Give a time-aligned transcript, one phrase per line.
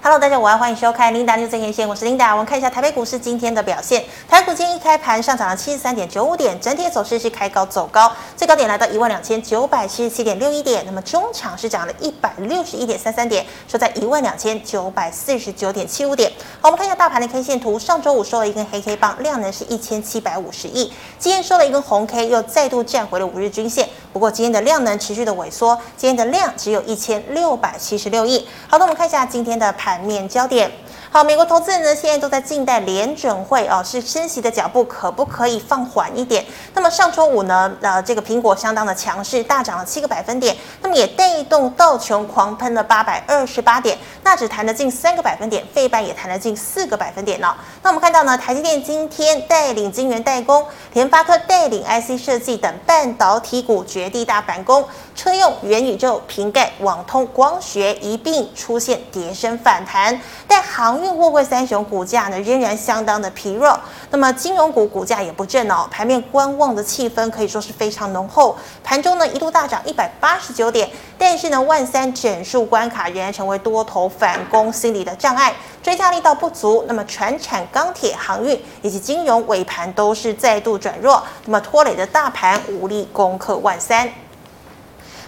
[0.00, 2.30] Hello，大家午安，欢迎收看 Linda News 最前线，我是 Linda。
[2.30, 4.04] 我们看一下台北股市今天的表现。
[4.28, 10.84] 台股今天一开盘上涨了七十三点九五点，整体走势是开高走高，最高点来到一万两千九百七十七点六一点。
[10.86, 16.30] 那么中场是涨了一百六十一点三三点，收在一万两千九百四十九点七五点。
[16.60, 20.92] 好，我们看一下大盘的 K 线图，上周五收了一根黑 K 棒，量能是一千七百五十亿。
[21.18, 23.88] 今天收了一根红 K，又再度站回了五日均线。
[24.12, 28.48] 不过今天的量能持续的萎缩，今天的量只有一千六百七十六亿。
[28.68, 30.70] 好的，我们看一下今天的盘面焦点。
[31.10, 36.44] 好，美国投资人呢现在都在静待联准会哦，是升息的脚步可不可以放缓一点？
[36.74, 47.54] 那么上周五呢，呃，这个苹果相当的强势，大涨了七个百分点，那么也带动道琼狂喷了八百二十八点，那只弹了近三个百分点，费半也弹了近四个百分点呢、哦。
[47.82, 54.86] 那我们看到呢，台积电今天带领晶圆代工，联发科带领 IC 设计等半导体股绝地大反攻，
[55.18, 63.76] 车用元宇宙、瓶盖、网通、光学一并出现跌升反弹，但航运货柜三雄股价呢仍然相当的疲弱，
[64.12, 68.56] 那么金融股股价也不振哦，盘面观望的气氛可以说是非常浓厚。
[68.84, 70.88] 盘中呢一度大涨一百八十九点，
[71.18, 76.84] 但是呢万三整数关卡仍然成为多头反攻心理的障碍，追加力道不足。
[76.86, 84.08] 那么船产、钢铁、航运以及金融尾盘都是再度转弱，那么拖累的大盘无力攻克万三。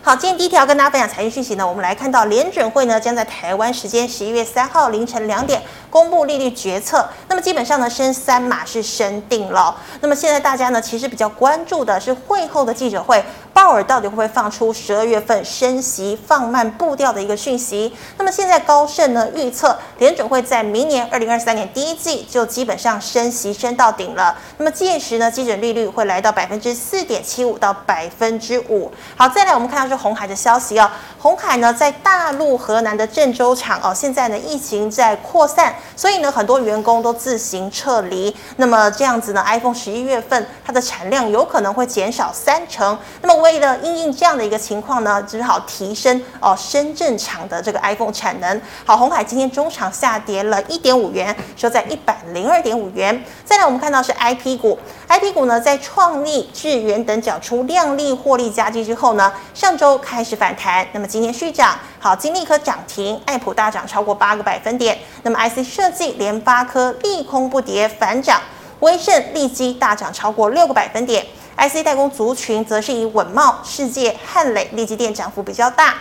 [0.03, 7.07] 好，今天第一条跟大家分享财经讯息呢，我们来看到联准会呢将在台湾时间十一月三号凌晨两点公布利率决策。
[7.29, 9.77] 那么基本上呢，升三码是升定了。
[10.01, 13.23] 那么现在大家呢其实比较关注的是会后的记者会。
[13.63, 17.95] 鲍尔到底会不会放出十二月份升息放慢步调的一个讯息？
[18.17, 24.35] 那么现在高盛呢预测联准会在明年二零二三年第一季就基本上升息升到顶了。
[24.57, 28.91] 那么届时呢基准利率会来到百分之四点七五到百分之五。
[29.15, 30.91] 好，再来我们看到是红海的消息哦。
[31.19, 38.35] 红海呢在大陆河南的郑州厂哦，现在呢疫情在扩散，所以呢很多员工都自行撤离。
[38.57, 42.99] 那么这样子呢，iPhone 十一月份它的产量有可能会减少三成。
[43.21, 48.63] 那么为了因应这样的一个情况呢，只好提升哦深圳厂的这个 iPhone 产能。
[48.85, 53.25] 好，红海今天中场下跌了一点五元，收在一百零二点五元。
[53.45, 54.79] 再来，我们看到是 IP 股
[55.09, 61.77] ，IP 股呢在创立、智源等缴出亮丽获利佳绩之后呢，上周开始反弹，那么今天续涨。
[61.99, 64.97] 好，金立科涨停，爱普大涨超过八个百分点。
[65.25, 68.41] 那么 IC 设计、联发科利空不跌反涨，
[68.79, 71.27] 威盛、利基大涨超过六个百分点。
[71.61, 75.97] IC 代工族群则是以稳懋、世界、汉磊、立基电涨幅比较大，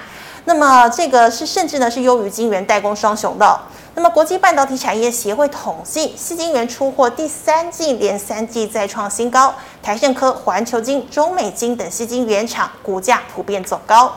[0.45, 3.59] 那么这个是甚至呢是优于晶圆代工双雄的。
[3.93, 9.53] 那么国际半导体产业协会统计，西晶圆出货第三季连三季再创新高，
[9.83, 14.15] 台盛科、环球晶、中美晶等西晶圆厂股价普遍走高。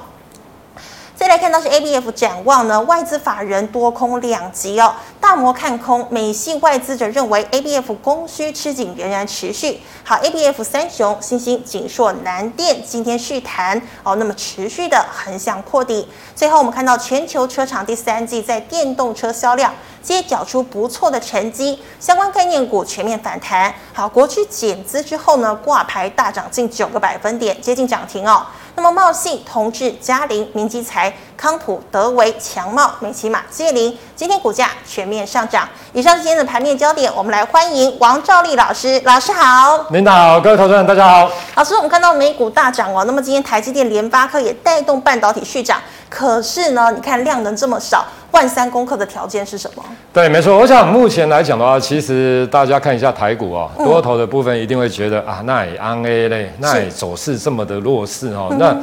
[1.23, 9.81] 再来看到是 ABF 展望呢，外资法人多空两极哦，大摩看空，美系外资则认为 ABF 供需吃紧仍然持续。
[10.03, 16.09] 好，ABF 三雄新兴、景硕、南电今天续谈哦，那么持续的横向扩底。
[16.35, 19.73] 最后我们看到全球车厂第三季在电动车销量
[20.03, 23.73] 皆缴出不错的成绩，相关概念股全面反弹。
[23.93, 28.45] 好，国巨减资之后呢，挂牌大涨近九个百分点，接近涨停哦。
[28.75, 35.69] 那么茂信、同志、嘉陵、明基财、康普、德维、强茂、美琪玛、界林，今天股价全面上涨。
[35.93, 39.03] 以上是今天的盘面焦点，我们来欢迎王兆立老师。
[39.05, 41.29] 老师好，领导好，各位投资人大家好。
[41.57, 45.81] 老师，我们看到美股大涨哦，那么今天台积电、联发科也带动半导体续涨。
[46.09, 48.07] 可是呢，你看量能这么少。
[48.31, 49.83] 万三攻克的条件是什么？
[50.13, 50.57] 对，没错。
[50.57, 58.55] 我想目前来讲的话，其实大家看一下台股哦，多头的部分一定会觉得啊，那也安 A 嘞，那也走势这么的弱势哦。
[58.59, 58.77] 那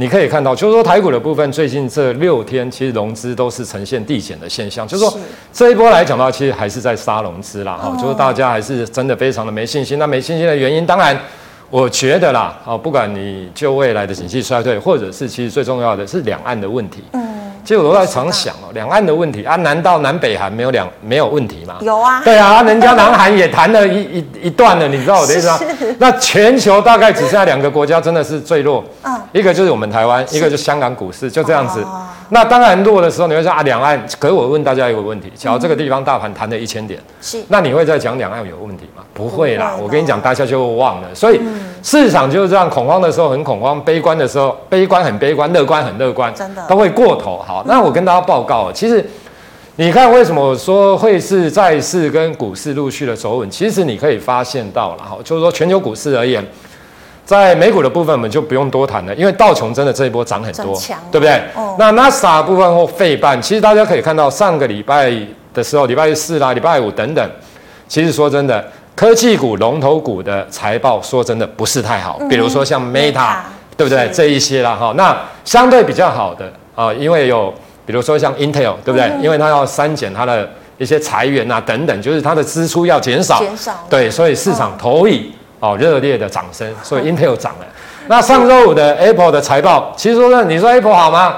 [0.00, 5.14] 你可以看到，就是说台股的部分，最近这六天其实融资都是呈现递减的现象，就是说
[5.52, 7.76] 这一波来讲的话，其实还是在杀融资啦。
[7.76, 9.98] 哈，就是大家还是真的非常的没信心。
[9.98, 11.14] 那没信心的原因，当然
[11.68, 17.02] 我觉得啦，啊，不管你就未来的景气衰退，或者是其实最重要的是两岸的问题。
[17.64, 21.76] 其实我都在常想哦，两岸的问题啊，难道南北韩没有两没有问题吗？
[21.80, 22.20] 有啊。
[22.24, 25.58] 对啊，人家南韩也谈了一一一段了，你知道我的意思吗？
[25.98, 31.84] 那全球大概只剩下两个国家真的是最弱，嗯，一个就是我们台湾，一个就是香港股市，就这样子。
[32.32, 34.00] 那当然弱的时候，你会说啊，两岸。
[34.18, 39.02] 可是我问大家一个问题：假如这个地方大盘谈了一千点，是，那你会再讲两岸有问题吗？
[39.12, 41.08] 不会啦，我跟你讲，大家就会忘了。
[41.12, 41.40] 所以
[41.82, 47.44] 市场就是这样，恐慌的时候很恐慌，悲观的时候悲观很悲观，乐观很乐观，真的都会过头。
[47.50, 49.04] 好，那我跟大家报告，其实
[49.74, 53.50] 你看为什么我说会是债市跟股市陆续的走稳？
[53.50, 56.44] 其实你可以发现到了哈，就是说全球股市而言。
[57.24, 61.40] 在美股的部分，我们就不用多谈了，因为道琼真的这一波涨很多，啊、对不对？
[61.54, 65.12] 哦、那 NASA 部分或费半，其实大家可以看到，上个礼拜
[65.54, 67.30] 的时候，礼拜四啦、礼拜五等等，
[67.86, 68.64] 其实说真的，
[68.96, 73.36] 科技股龙头股的财报，说真的不是太好，嗯、比如说像 Meta，, Meta
[73.76, 74.08] 对不对？
[74.12, 77.52] 这一些啦哈，那相对比较好的啊，因为有
[77.84, 79.02] 比如说像 Intel，对不对？
[79.02, 80.48] 嗯、因为它要删减它的
[80.78, 85.32] 一些裁员啊等等，就是它的支出要减少，减少，对，所以市场投以。
[85.62, 87.66] 哦，热烈的掌声，所以 Intel 涨了。
[88.06, 91.36] 那上周五的 Apple 的财报，其实说呢，你说 Apple 好吗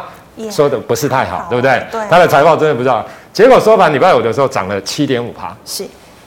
[0.48, 1.84] 说的不是太好，好对不对？
[1.90, 2.00] 对。
[2.08, 3.04] 它的财报真的不知道。
[3.32, 5.52] 结果收盘礼拜五的时候涨了七点五趴。
[5.64, 5.84] 是。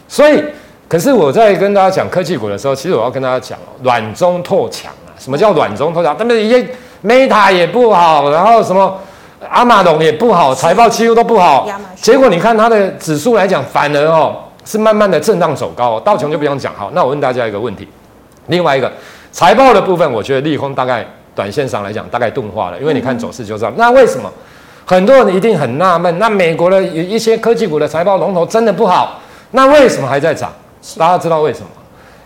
[0.09, 0.43] 所以，
[0.89, 5.15] 可是我在跟大家讲科技股的时候，其实我要跟大家讲哦，软中透强啊。
[5.17, 6.13] 什么叫软中透强？
[6.17, 6.67] 他们一些
[7.01, 8.99] Meta 也不好，然后什么
[9.53, 11.67] 亚马逊也不好，财报几乎都不好。
[11.95, 14.37] 结果你看它的指数来讲，反而哦。
[14.67, 16.73] 是慢慢的震荡走高，道琼就不用讲。
[16.73, 17.87] 好，那我问大家一个问题，
[18.47, 18.91] 另外一个
[19.31, 21.05] 财报的部分，我觉得利空大概
[21.35, 23.71] 短线上来讲大概钝化了，因为你看走势就知道。
[23.75, 24.27] 那为什么
[24.83, 26.17] 很多人一定很纳闷？
[26.17, 29.19] 那美国的有一些科技股的财报龙头真的不好，
[29.51, 30.51] 那为什么还在涨？
[30.97, 31.67] 大家知道为什么？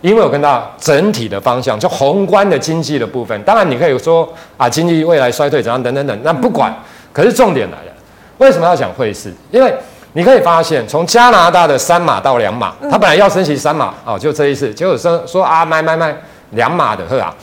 [0.00, 4.26] 因为我跟大家整体的方向，就宏观的经济的部分，当然你可以说
[4.56, 6.74] 啊，经济未来衰退怎样等等等，那不管。
[7.12, 7.92] 可是重点来了，
[8.38, 9.32] 为什么要讲汇市？
[9.50, 9.74] 因为
[10.12, 16.14] 你可以发现，从加拿大的三码到两码，它本来要升息三码哦，就这一次，结果说说啊，买买买
[16.50, 17.34] 两码的呵啊。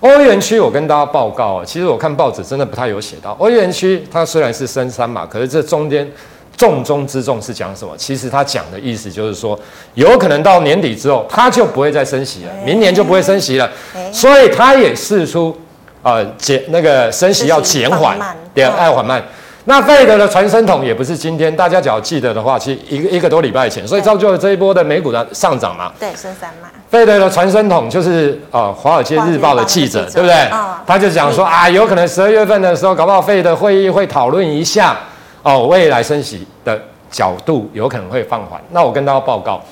[0.00, 6.10] 欧元区，我跟大家报告，其实我看报纸真的不太有写到，欧元区它虽然是升三码，可是这中间
[6.56, 7.94] 重中之重是讲什么？
[7.96, 9.58] 其实它讲的意思就是说，
[9.94, 13.70] 有可能到年底之后，它就不会再升息了，明年就不会升息了，
[14.12, 15.54] 所以它也试出
[16.02, 18.18] 呃减那个升息要减缓，
[18.54, 19.22] 对，要缓慢。
[19.64, 25.92] 那费德的传声筒也不是今天，大家只要记得的话，其实一个一个多礼拜前，所以造就了这一波的美股的上涨嘛。
[26.00, 26.68] 对，升三码。
[26.88, 30.34] 费德的传声筒就是呃《华尔街日报》的记者，对不对？
[30.48, 34.96] 哦、他就讲说啊，有可能十二月份的时候，搞不好费德会议会讨论一下
[35.42, 36.80] 哦，未来升息的
[37.10, 38.58] 角度有可能会放缓。
[38.70, 39.62] 那我跟大家报告，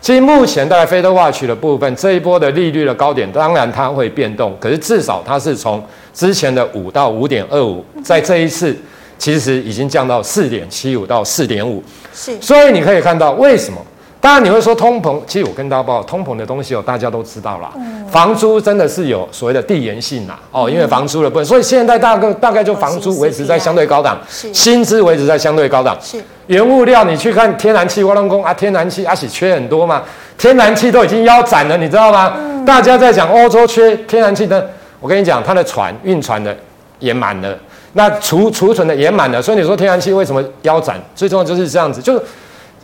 [0.00, 8.76] 其实目前在 Fed Watch 的部分，这一波的利率的高点，当然它会变动，可是至少它是从之前的五到五点二五，在这一次。
[9.20, 11.82] 其实已经降到四点七五到四点五，
[12.14, 13.84] 是，所以你可以看到为什么？
[14.20, 17.72] 当然你会说通膨，其实我跟大家报通膨的东西哦，大家都知道啦。
[17.74, 24.16] 嗯、房租真的是有所谓的递延性呐，哦，因为房租的部分，所以现在大概大概就房租维持在相对高档，
[24.52, 30.02] 薪资维持在相对高档，是，原物料你去看天然气、挖龙工啊，天然气啊，是缺很多嘛，
[30.36, 32.34] 天然气都已经腰斩了，你知道吗？
[32.36, 34.68] 嗯、大家在讲欧洲缺天然气的，
[34.98, 36.54] 我跟你讲，它的船运船的
[36.98, 37.56] 也满了。
[37.92, 41.00] 那储储存的也满了，所以你说天然气为什么腰斩？
[41.14, 42.22] 最重要就是这样子，就是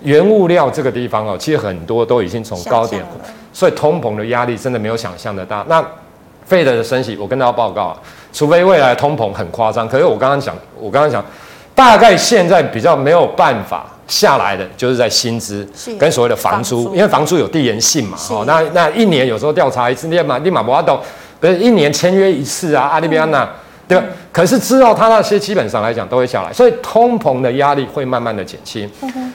[0.02, 3.02] 原物料这个地方哦，其实很多都已经从高点，
[3.52, 5.64] 所以通膨的压力真的没有想象的大。
[5.68, 5.82] 那
[6.44, 7.96] 费德的升息，我跟大家报告啊，
[8.32, 11.24] 除非未来通膨很夸张，可是我刚刚讲，我刚刚讲，
[11.74, 15.68] 大概现在比较没有办法下来的，就是在薪资
[15.98, 18.16] 跟所谓的房租，因为房租有递延性嘛。
[18.30, 21.00] 哦，那那一年有时候调查一次，立马立马不要动，
[21.40, 23.48] 不是一年签约一次啊，阿利比安娜。
[23.86, 24.04] 对吧？
[24.32, 28.90] 可是之后他那些基本上来讲都会下来，所以通膨的压力会慢慢的减轻。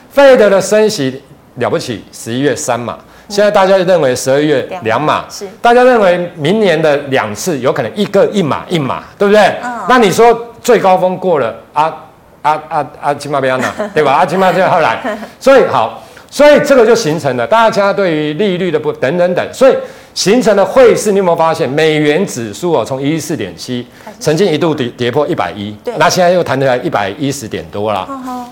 [0.09, 1.21] 费德的升息
[1.57, 2.97] 了不起，十一月三码，
[3.27, 9.53] 现在大家认为十二月两码，是大家认为明年的两次有可能一个一码一码，对不对？
[9.87, 11.93] 那你说最高峰过了啊
[12.41, 14.13] 啊啊啊，金马不要拿， 对吧？
[14.13, 14.99] 啊金马就后来，
[15.39, 19.75] 所以好，所以这个就形成了大家对于利率的不等等等，所以。
[20.15, 23.87] 形成了汇市，你有没有发现美元指数哦，从一四点七
[24.19, 28.05] 曾经一度跌跌破一百一，那现在又弹回来一百一十点多了。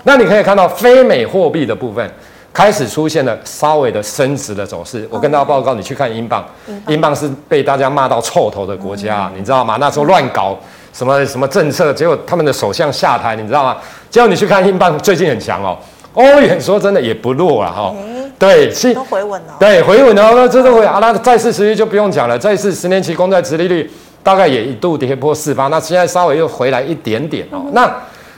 [0.04, 2.10] 那你可以看到非美货币的部分
[2.54, 5.06] 开始出现了稍微的升值的走势。
[5.10, 6.42] 我跟大家报告，你去看英镑，
[6.86, 9.76] 英镑是被大家骂到臭头的国家，你知道吗？
[9.78, 10.56] 那时候乱搞
[10.92, 13.76] 什么什么政策，结果他们的首相下台，你知道吗？
[14.10, 15.76] 结果你去看英镑最近很强哦，
[16.14, 17.94] 欧元说真的也不弱了哈。
[18.38, 19.56] 对，是都回稳了。
[19.58, 20.32] 对，回稳了。
[20.32, 22.38] 那这都回啊，那债市殖利率就不用讲了。
[22.38, 23.90] 债市十年期公债殖利率
[24.22, 27.64] 大概也一度跌破四八，那现在稍微又回来一点点哦。
[27.72, 27.92] 那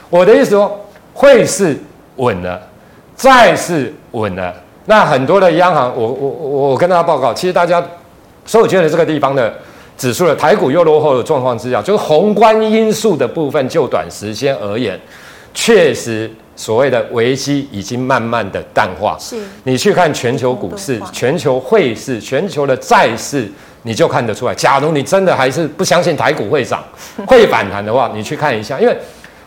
[0.09, 1.77] 我的意思说，汇市
[2.15, 2.59] 稳了，
[3.15, 4.51] 债市稳了。
[4.85, 6.29] 那很多的央行，我我
[6.71, 7.81] 我跟大家报告，其实大家，
[8.43, 9.53] 所以我觉得这个地方的
[10.01, 14.99] 指数的台股又落后的状况之下，就是宏观因素的部分，就短时间而言，
[15.53, 16.27] 确实。
[16.53, 19.17] 所谓的危机已经慢慢的淡化。
[19.19, 23.49] 是，你去看全球股市、全球汇市、全球的债市，
[23.83, 24.53] 你就看得出来。
[24.53, 26.83] 假如你真的还是不相信台股会涨、
[27.25, 28.95] 会反弹的话，你去看一下，因为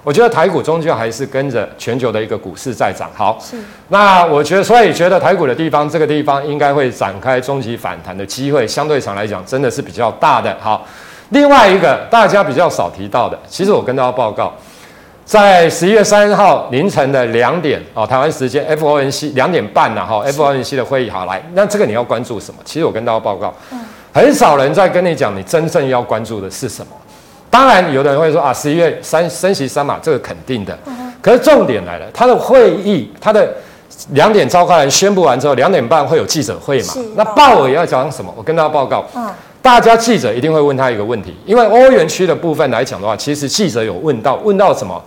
[0.04, 3.10] 我觉得台股终究还是跟着全球的一个股市在涨。
[3.14, 3.56] 好，是。
[3.88, 10.54] 那我觉得，所以觉得台股的地方，这个地方应该会展开终极反弹的机会，相对上来讲，真的是比较大的。
[10.60, 10.86] 好，
[11.30, 14.52] 另外一个大家比较少提到的，其实我跟大家报告，
[15.24, 22.60] 在十一月三号凌晨的两点哦，台湾时间 FOMC 两点半呐，哈，FOMC 的会议好来，那这个你要关注什么？
[22.62, 23.54] 其实我跟大家报告，
[24.12, 26.92] 很少人在跟你讲，你真正要关注的是什么。
[27.54, 30.76] 当然，有的人会说啊，十一月三升息三码，这个肯定的。
[31.22, 33.48] 可是重点来了，他的会议，他的
[34.10, 36.94] 两点召开完宣布完之后，两点半会有记者会嘛？
[37.14, 38.34] 那鲍尔要讲什么？
[38.36, 39.04] 我跟大家报告。
[39.62, 45.00] 大家记者一定会问他一个问题，因为欧元区的部分来讲的话，其实记者有问到，问到什么？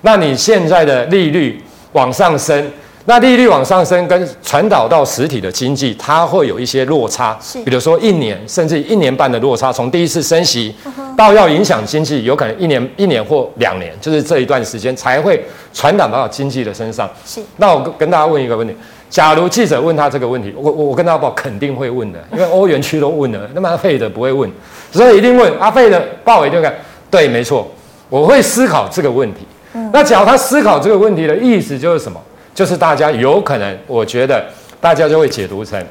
[0.00, 2.68] 那你现在的利率往上升？
[3.04, 7.36] 那利率往上升，跟传导到实体的经济，它会有一些落差。
[7.42, 10.72] 是，比如说一年甚至一年半的落差，从第一次升息
[11.16, 15.44] 到要影响经济，有可能一年、一年或两年，就是这一段时间才会
[15.74, 17.10] 传导到经济的身上。
[17.26, 17.42] 是。
[17.56, 18.72] 那我跟大家问一个问题：
[19.10, 24.48] 假如记者问他这个问题，我我我跟大家报肯定会问的，因为欧元区都问了，那么阿费的不会问，
[24.92, 26.72] 所以一定问阿费的鲍伟就看，
[27.10, 27.68] 对，没错，
[28.08, 29.40] 我会思考这个问题。
[29.74, 29.90] 嗯。
[29.92, 32.20] 那假如他思考这个问题的意思就是什么？
[32.54, 34.44] 就是大家有可能，我觉得
[34.80, 35.82] 大家就会解读成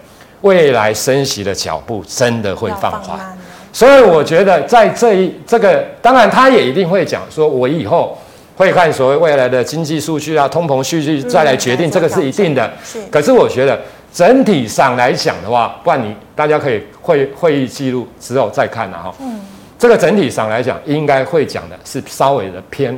[0.41, 3.19] 未来升息的脚步真的会放缓，
[3.71, 8.17] 所以我觉得在这一这个，当然他也一定会讲说，我以后
[8.55, 12.71] 会看所谓未来的经济数据啊、通膨数据再来决定，这个是一定的。
[12.83, 12.99] 是。
[13.11, 13.79] 可是我觉得
[14.13, 19.13] 整体上来讲的话，不然你大家可以会会议记录之后再看了哈。
[19.19, 19.39] 嗯。
[19.79, 22.97] 这个整体上来讲，应该会讲的是稍微的偏。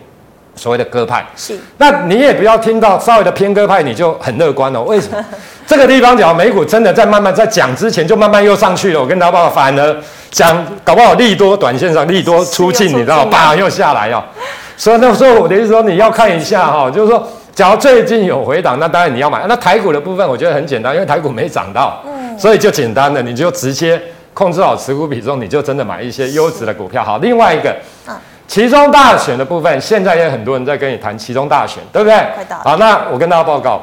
[0.56, 4.82] 所谓的鸽派是，那你也不要听到稍微的偏鸽派，你就很乐观哦。
[4.84, 5.26] 为什么？
[5.66, 9.00] 这个地方讲美股真的在慢慢在讲之前就慢慢又上去了。
[9.00, 9.98] 我跟大家报告，反而
[10.30, 13.56] 讲搞不好利多，短线上利多出尽，你知道吧？
[13.58, 14.24] 又下来哦。
[14.78, 19.44] 所以那时候我的意思说，你要看一下哈，就是说，假如最近有回档，那当然你要买。
[19.48, 24.02] 那台股的部分，我觉得很简单，因为台股没涨到，嗯所以就简单的，你就直接
[24.34, 27.04] 控制好持股比重，你就真的买一些优质的股票。
[27.04, 27.76] 好，另外一个。
[28.54, 32.16] 期中大选的部分，现在也很多人在跟你谈其中大选，对不对？
[32.64, 33.82] 好，那我跟大家报告，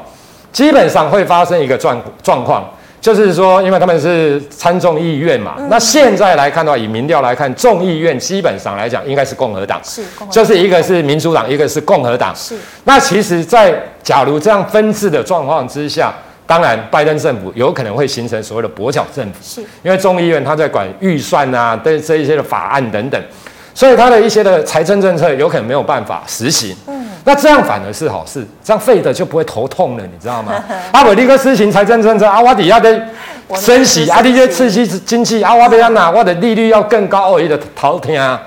[0.53, 2.65] 基本上会发生一个状状况，
[3.01, 12.33] 就是说，因为他们是参众议院嘛，嗯、那现在来看的话，以民调来看，众议院基本上来讲应该是共和党，是，就是一个是民主党，一个是共和党。
[12.37, 13.75] 是，那其实，在
[14.05, 16.15] 假如这样分治的状况之下，
[16.47, 23.21] 当然，拜登政府有可能会形成所谓的跛脚政府，是，因为众议院他在管预算啊，对这一些的法案等等。
[23.73, 30.53] 所以他的一些的财政政策有可能没有办法实行，嗯，那这样反而是好事，这样费的就不会头痛了，你知道吗？
[30.93, 33.01] 阿伟立刻实行财政政策，阿瓦底亚的
[33.55, 38.43] 升息，啊，这些刺激经济，啊，我不要拿我的利率要更高而已的头疼啊。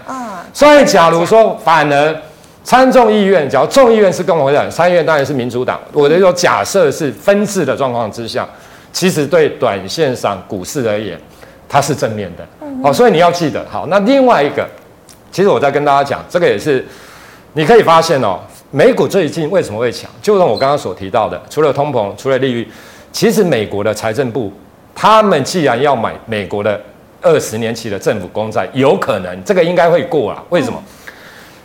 [0.54, 2.16] 所以假如说反而
[2.64, 5.80] 参众议院，假如众议院是共和党，参议院当然是民主党。
[5.94, 8.48] 我的说假设是分治的状况之下，
[8.92, 11.18] 其实对短线上股市而言，
[11.68, 12.46] 它是正面的。
[12.84, 14.68] 好，所以你要记得，好，那另外一个。
[15.34, 16.86] 其实我在跟大家讲，这个也是
[17.54, 20.08] 你可以发现哦，美股最近为什么会强？
[20.22, 22.72] 就像我刚刚所提到的，除了通膨，除了利率，
[23.12, 24.54] 其实美国的财政部，
[24.94, 26.80] 他们既然要买美国的
[27.20, 30.44] 二十年期的政府公债，有可能这个应该会过啊。
[30.50, 30.80] 为什么？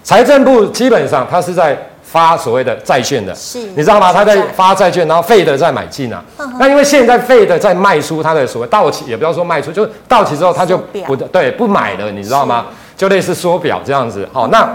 [0.03, 4.11] 财政部基本上他是在发所谓的债券的，是，你知道吗？
[4.11, 6.25] 他在发债券，然后费德在买进啊。
[6.59, 12.65] 那因为现在费德在卖出他的所谓到期，也不要说卖出，就是到期之后他就不对不买了，你知道吗？
[12.99, 14.69] 就类似缩表这样子，好，那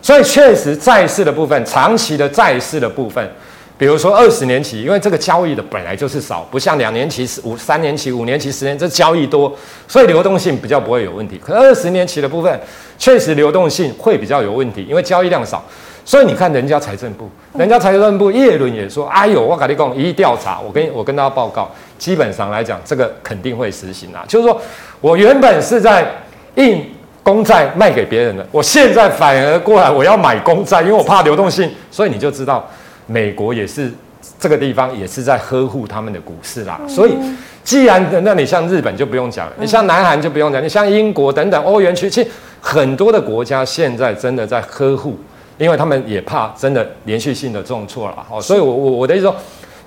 [0.00, 3.28] 所以确实债市的部分，长期的债市的部分，
[3.76, 9.52] 比如说二十年期，因为这个交易的本来就是少，不像两年期、五三年期、五年期、十年这交易多，
[9.88, 11.36] 所以流动性比较不会有问题。
[11.44, 12.60] 可二十年期的部分，
[12.96, 15.64] 确实流动性会比较有问题，因为交易量少。
[16.04, 21.68] 所以你看人家财政部，人家财政部叶伦也说，哎呦，我跟你讲，一调查，我跟我跟大家报告，
[21.98, 24.24] 基本上来讲，这个肯定会实行啊。
[24.28, 24.62] 就是说
[25.00, 26.06] 我原本是在
[26.54, 26.92] 印。
[27.26, 32.64] 公债卖给别人了，我现在反而过来，我要买公债，因为我怕流动性，所以你就知道，
[33.08, 33.92] 美国也是
[34.38, 36.80] 这个地方也是在呵护他们的股市啦。
[36.88, 37.16] 所以，
[37.64, 42.30] 既然那你像日本就不用讲了，你像南韩就不用讲，你像英国等等欧元区，其实
[42.60, 45.18] 很多的国家现在真的在呵护，
[45.58, 48.24] 因为他们也怕真的连续性的重挫了。
[48.30, 49.34] 哦，所以我我我的意思说，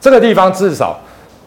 [0.01, 0.99] 这个地方至少。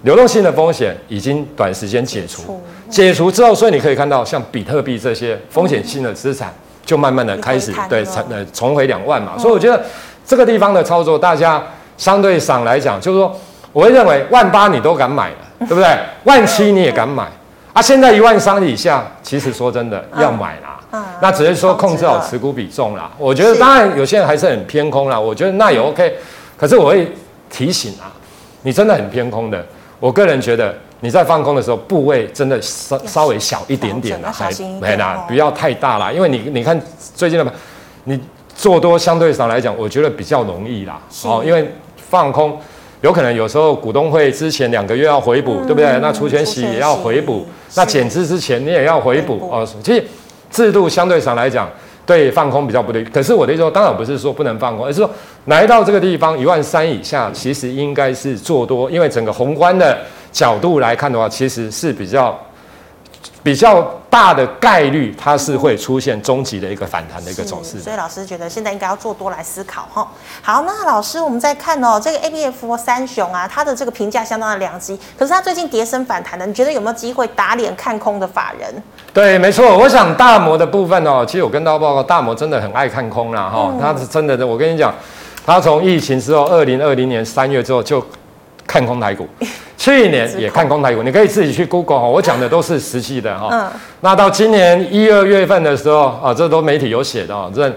[0.05, 2.61] 流动性的风险已经短时间解除，
[2.93, 6.53] 解除之后，所以你可以看到，像比特币这些风险性的资产，
[6.85, 9.33] 就慢慢的开始对呃重回两万嘛。
[9.39, 9.83] 所以我觉得
[10.27, 11.63] 这个地方的操作，大家
[11.97, 13.35] 相对上来讲，就是说，
[13.73, 15.99] 我会认为万八你都敢买了， 对不对？
[16.25, 17.27] 万七你也敢买
[17.73, 17.81] 啊？
[17.81, 20.79] 现在一万三以下，其实说真的要买啦。
[20.93, 23.11] 嗯，那只是说控制好持股比重啦。
[23.17, 26.23] 我觉得当然有些人还是很偏空啦，我觉得那也 OK，嗯。
[26.59, 27.11] 可是我会
[27.49, 28.13] 提醒啊，
[28.61, 29.65] 你真的很偏空的，
[29.99, 36.81] 我个人觉得你在放空的时候，部位真的稍稍微小一点点了，还没啦，不要太大啦，因为你你看
[37.15, 37.53] 最近的嘛，
[38.05, 38.19] 你
[38.55, 40.99] 做多相对上来讲，我觉得比较容易啦。
[41.25, 42.59] 哦，因为放空。
[43.01, 45.99] 有可能有时候股东会之前两个月要回补，嗯、对不对？
[46.01, 47.45] 那除权息也要回补，
[47.75, 49.67] 那减资之前你也要回补哦。
[49.83, 50.05] 其实
[50.53, 51.69] 制度相对上来讲，
[52.07, 53.03] 对放空比较不利。
[53.07, 55.11] 可是我的意思说，当然不是说不能放空，而是说
[55.47, 59.99] 来到这个地方一万三以下，其实应该是做多，因为整个宏观的
[60.33, 62.37] 角度来看的话，其实是比较。
[63.45, 67.81] 比较大的概率，它是会出现终极的一个反弹的一个走势。
[67.81, 70.09] 所以老师觉得现在应该要做多来思考哈。
[70.41, 78.73] 好，那老师我们再看哦，这个 ABF 三雄啊，它的这个评价相当的良机，可是它最近跌升反弹的，你觉得有没有机会打脸看空的法人？
[79.13, 84.95] 对，没错，我想大摩的部分哦，其实我跟大家报告，大摩真的很爱看空啦哈，他是真的，我跟你讲，
[85.45, 88.05] 他从疫情之后，二零二零年三月之后就
[88.69, 89.27] 看空台股。
[89.83, 93.49] 去年也看空台股，你可以自己去 Google 哈，我讲的都是实际的哈。
[93.51, 93.67] 嗯。
[93.99, 97.51] 那到今年一二月份的时候啊，这都媒体有写的啊。
[97.53, 97.69] 这，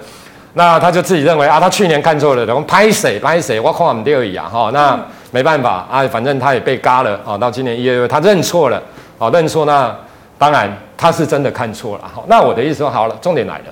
[0.53, 4.69] 那他就自己认为啊，他去年看错了，然后拍谁拍谁，我看我们第二啊哈。
[4.71, 7.35] 那没办法啊，反正他也被嘎了啊。
[7.35, 8.79] 到今年一二月，他认错了
[9.17, 9.91] 啊，认错那
[10.37, 12.03] 当然他是真的看错了。
[12.13, 13.65] 好，那我的意思说好了，重点来了，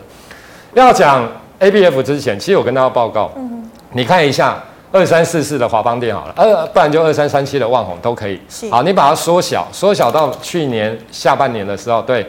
[0.74, 1.24] 要讲
[1.60, 4.58] ABF 之前，其实我跟大家报告，嗯，你看一下。
[4.94, 8.40] 二三四四的华邦电好了，二不然就二三三七的万宏都可以。
[8.70, 12.24] 好，你把它缩小，缩小到去年下半年的时候，对，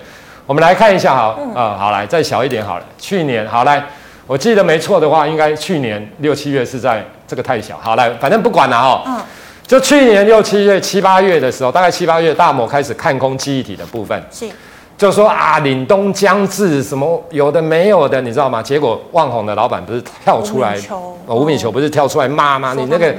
[0.46, 2.84] 我们来看一下好，啊、嗯呃，好来再小一点好了。
[2.98, 3.84] 去年好来，
[4.26, 7.78] 我记得没错的话，应该去年六七月是在这个太小。
[7.82, 9.02] 好来，反正不管了哦。
[9.06, 9.20] 嗯。
[9.66, 14.22] 就去年六七月、七八月的时候，大概七八月，大摩开始看空记忆体的部分。
[14.30, 14.46] 是。
[14.96, 18.62] 就说啊，凛冬将至，什么有的没有的，你知道吗？
[18.62, 20.78] 结果万宏的老板不是跳出来，
[21.26, 22.74] 吴敏球不是跳出来骂吗？
[22.74, 23.12] 你那个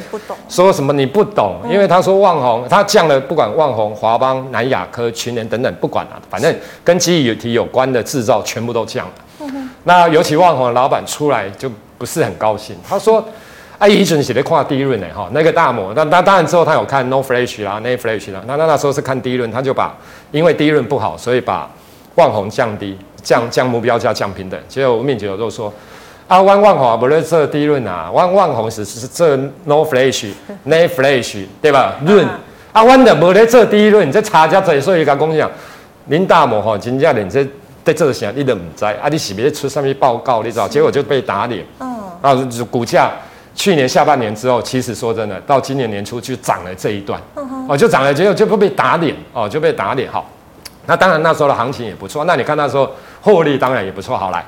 [0.47, 1.57] 说什么你不懂？
[1.69, 9.49] 因为他说万宏他降了，不管万宏、华邦、南亚科、群联等等，不管了，反正跟记忆体有关的制造全部都降了。
[9.83, 13.23] 那尤其万宏的老板出来就不是很高兴，他说。
[13.77, 19.93] 哎，以前写的看第一轮的，哈，那个大摩，那那当然之后他有看 NOR Flash 啦，NAND Flash 啦，那那那时候是看第一轮，他就把
[20.31, 21.69] 因为第一轮不好，所以把
[22.15, 24.57] 旺宏降低，降降目标价降平等。
[24.69, 25.73] 结果吴敏杰就说，
[26.29, 29.35] 啊，万旺宏不是这低润啊，万旺宏是是这
[29.67, 30.29] NOR Flash、
[30.65, 31.95] NAND Flash 对吧？
[32.05, 32.25] 润
[32.71, 35.51] 啊，万的不是这低润，这差价在所以跟讲，
[36.07, 37.45] 林大摩吼，真正连这
[37.83, 40.65] 在这些你都唔知，啊，你是不是出什么报告，你知道？
[40.65, 42.33] 结果就被打脸，嗯，啊，
[42.71, 43.11] 股价。
[43.55, 47.19] 去年下半年之后，其实说真的，到今年年初就涨了这一段，
[47.69, 50.11] 哦，就涨了，结果就不被打脸，哦，就被打脸。
[50.11, 50.29] 好，
[50.85, 52.25] 那当然那时候的行情也不错。
[52.25, 52.91] 那你看那时候
[53.21, 54.17] 获利当然也不错。
[54.17, 54.45] 好来，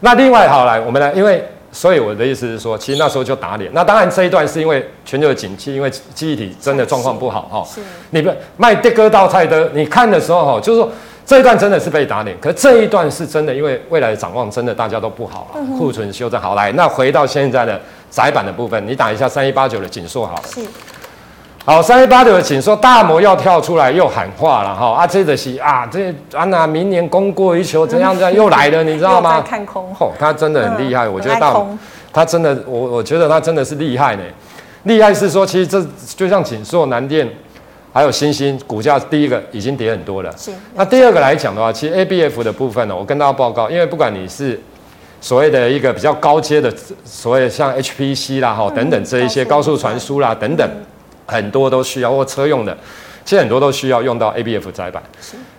[0.00, 3.68] 那另外好来，我们呢，因为所以我的意思是说，其实那时候就打脸。
[3.74, 7.64] 那当然这一段是因为全球的景气，因为记忆体真的状况不好哈。
[7.68, 7.80] 是。
[8.10, 10.88] 你不卖的割稻菜的，你看的时候哈，就是说。
[11.26, 16.70] 这一段真的是被打脸，可是这一段是真的，因为未来的展望真的大家都不好了，库存修正好来。
[16.72, 17.80] 那回到现在的
[18.14, 20.42] 载板的部分，你打一下三一八九的景硕好了。
[20.46, 20.60] 是。
[21.64, 29.40] 好，三一八九的景硕，大摩要跳出来又喊话了哈啊，这个是啊，这啊那明年供过于求，怎样怎样 又来了，你知道吗？
[29.40, 29.92] 看空。
[29.98, 31.76] 哦，他真的很厉害，我觉得大摩
[32.12, 34.22] 他真的，我我觉得他真的是厉害呢。
[34.84, 37.28] 厉害是说，其实这就像景硕、南电。
[37.92, 40.36] 还有新兴股价，第一个已经跌很多了。
[40.36, 40.50] 是。
[40.74, 44.60] 那第二个来讲的话，其实 ABF 的部分呢，我跟大家报告，因为不管你是
[45.24, 46.70] 所谓的一个比较高阶的，
[47.02, 50.68] 所谓像 HPC 啦、哈等等这一些高速传输啦等等，
[51.24, 52.76] 很多都需要或车用的，
[53.24, 55.02] 其实很多都需要用到 ABF 载板。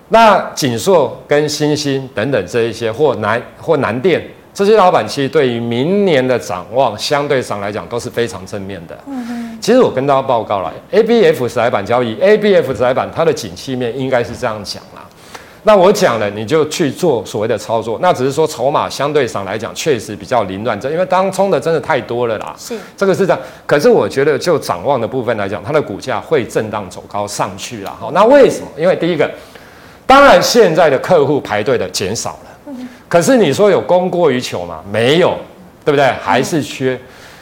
[0.10, 4.23] 那景硕跟新兴等等这一些，或南或南电。
[4.54, 8.95] 这些老板其实对于明年的展望，相对上来讲都是非常正面的。
[9.60, 14.94] 其实我跟大家报告了，ABF 载板交易，ABF 载板它的景气面应该是这样讲啦。
[15.67, 17.97] 那我讲了，你就去做所谓的操作。
[18.01, 22.56] 那只是说筹码相对上来讲确实比较凌乱，这因为当冲的真的太多了啦。
[22.58, 22.78] 是。
[22.95, 23.41] 这个是这样。
[23.65, 27.95] 可是我觉得就展望的部分来讲，它的股价会震荡走高上去了。
[27.99, 28.67] 好，那为什么？
[28.78, 29.30] 因为第一个，
[30.06, 32.73] 当然现在的客户排队的减少了。
[33.10, 34.82] 可是你说有供过于求吗？
[34.91, 35.36] 没有，
[35.84, 36.06] 对不对？
[36.23, 36.99] 还是缺。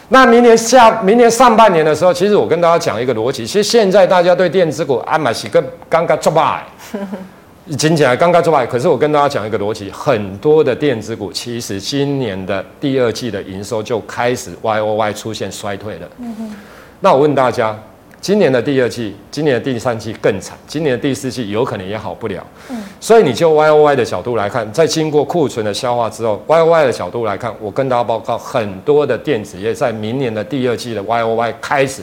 [0.09, 3.45] 那明年下明年上半年的时候，其实我跟大家讲一个逻辑。
[3.45, 6.63] 其实现在大家对电子股啊，买是跟刚刚做败，
[7.77, 8.65] 听起来刚刚做败。
[8.65, 16.09] 可是我跟大家讲一个逻辑，很多的电子股其实今年的第二季的营收就开始 Y O Y 出现衰退了。
[16.19, 16.55] 嗯哼
[16.99, 17.77] 那我问大家，
[18.21, 22.45] 今年的第二季、今年的第三季更惨，今年的第四季有可能也好不了。
[22.69, 32.01] 嗯，所以你就 Y O Y 的角度来看，在经过库存的消化之后，Y O Y 的角度来看，我跟大家报告，很多的电子业在明年的第二季的 Y O Y 开始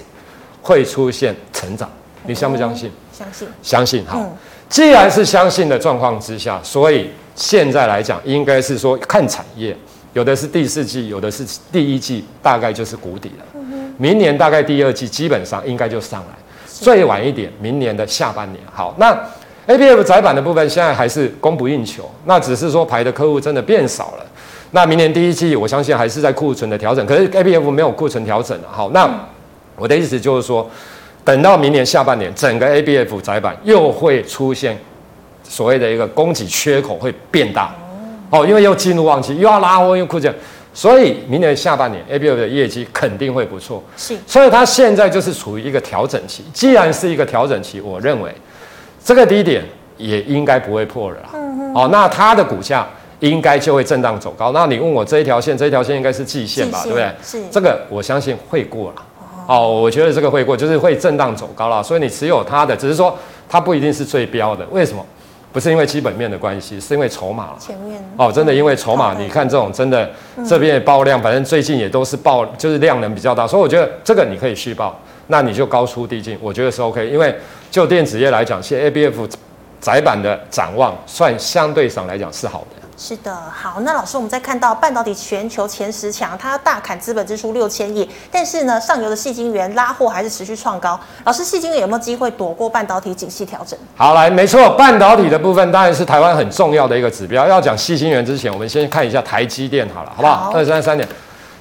[0.61, 1.91] 会出现成长，
[2.27, 2.91] 你相不相信？
[3.13, 4.05] 相信，相信。
[4.07, 4.37] 好，
[4.71, 9.77] 既然是相信的状况之下，所以现在来讲，应该是说看产业。
[10.13, 13.45] 有的是第四季，有的是第一季，大概就是谷底了。
[13.99, 18.63] 明年大概第二季基本上应该就上来，最晚一点明年的下半年。
[18.73, 19.13] 好，那
[19.67, 24.27] ABF 窄板的部分现在还是供不应求，那只是说排的客户真的变少了。
[24.71, 28.69] 那明年第一季我相信还是在库存的调整，可是 ABF 没有库存调整了。
[28.71, 29.09] 好，那
[29.77, 30.69] 我的意思就是说，
[31.31, 34.77] 等到明年下半年，整个 ABF 窄板又会出现
[35.45, 37.73] 所谓的一个供给缺口会变大。
[38.31, 40.35] 哦，因为又进入旺季，又要拉货，又库存，
[40.75, 43.81] 所以明年下半年 ABF 的业绩肯定会不错。
[43.97, 46.43] 是，所以它现在就是处于一个调整期。
[46.53, 48.35] 既然是一个调整期，我认为
[49.05, 49.65] 这个低点
[49.99, 51.29] 也应该不会破了啦。
[51.35, 51.73] 嗯。
[51.73, 52.85] 哦，那它的股价
[53.21, 54.51] 应该就会震荡走高。
[54.51, 56.79] 那你问我这一条线，这一条线应该是季线吧？
[56.79, 57.15] 线对不对？
[57.23, 57.41] 是。
[57.53, 59.03] 这个我相信会过了。
[59.51, 61.83] 哦，我觉得这个会过，就是会震荡走高了。
[61.83, 64.65] 所以你持有它的，只是说它不一定是最标的。
[64.71, 65.05] 为什么？
[65.53, 67.57] 不是因为基本面的关系，是因为筹码。
[67.59, 70.09] 前面哦，真的因为筹码，你看这种真的
[70.47, 77.09] 这边也爆量，反正最近也都是爆，就是量能比较大，所以我觉得这个你可以续报，那你就高出低进，我觉得是 OK。
[77.09, 77.35] 因为
[77.73, 79.29] 就电子业来讲，现在 ABF
[79.81, 82.80] 窄板的展望算相对上来讲是好的。
[83.03, 91.01] 是的，好，那老师，我们再看到半导体全球前十强，它大砍资本支出六千亿，但是呢，上游的细晶圆拉货还是持续创高。
[91.25, 93.79] 老师，细晶圆有没有机会躲过半导体景气调整？
[93.97, 97.49] 好，来，没错，半导体的部分当然是台湾很重要的一个指标。
[97.49, 100.53] 要讲细晶圆之前，我们先看一下台积电好了，好不好？
[100.55, 101.09] 二三三点，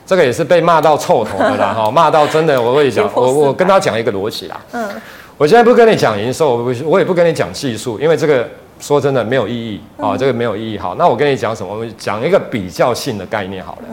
[0.06, 4.90] 这个也是被骂到臭头的啦， 哈，骂到真的，我跟你讲，我我跟他讲一个逻辑啦，嗯，
[5.38, 8.46] 我现在不跟你讲营收，我不，我也不跟你讲技术，因为这个。
[8.80, 10.78] 说真的没有意义啊，这个没有意义。
[10.78, 11.74] 好，那我跟你讲什么？
[11.74, 13.88] 我们讲一个比较性的概念好了。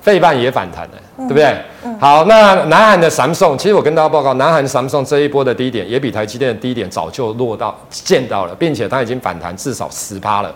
[0.00, 1.56] 费半也反弹了，对不对？
[1.98, 10.54] 好，那南韩的 Samsung，其实我跟大家报告，南韩 Samsung 这一波的低点也比台积电的低点早就落到见到了，并且它已经反弹至少十趴了。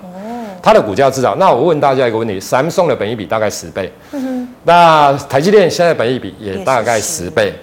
[0.62, 3.90] 它的股价至少，那我问大家一个问题：Samsung 的本益比大概十倍，
[4.64, 7.54] 那台积电现在本益比也大概十倍。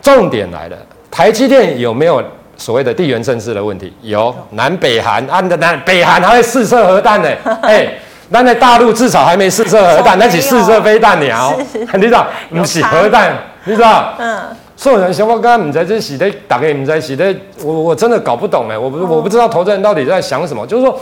[0.00, 0.76] 重点来了，
[1.10, 2.22] 台积电有没有？
[2.56, 7.28] 所谓的地缘政治的问题，有南北韩，啊，南北韩还会试射核弹呢，
[7.62, 7.86] 哎，
[8.30, 11.54] 那在大陆至少还没试射核弹，那是试射飞弹鸟，
[11.94, 12.26] 你知道？
[12.50, 13.32] 不是核弹，
[13.64, 14.14] 你知道？
[14.18, 14.40] 嗯，
[14.76, 20.98] 所有人想我刚刚你在这洗的，打给你们在洗的，我我真的搞不懂哎，我不我不知道投资人到底在想什么，就是说，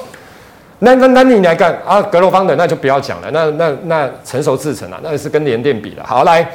[0.80, 2.02] 那那那你来干啊？
[2.02, 6.46] 格罗方的那就不要讲了，那那那成熟制成啊，那是跟联电比了，好来。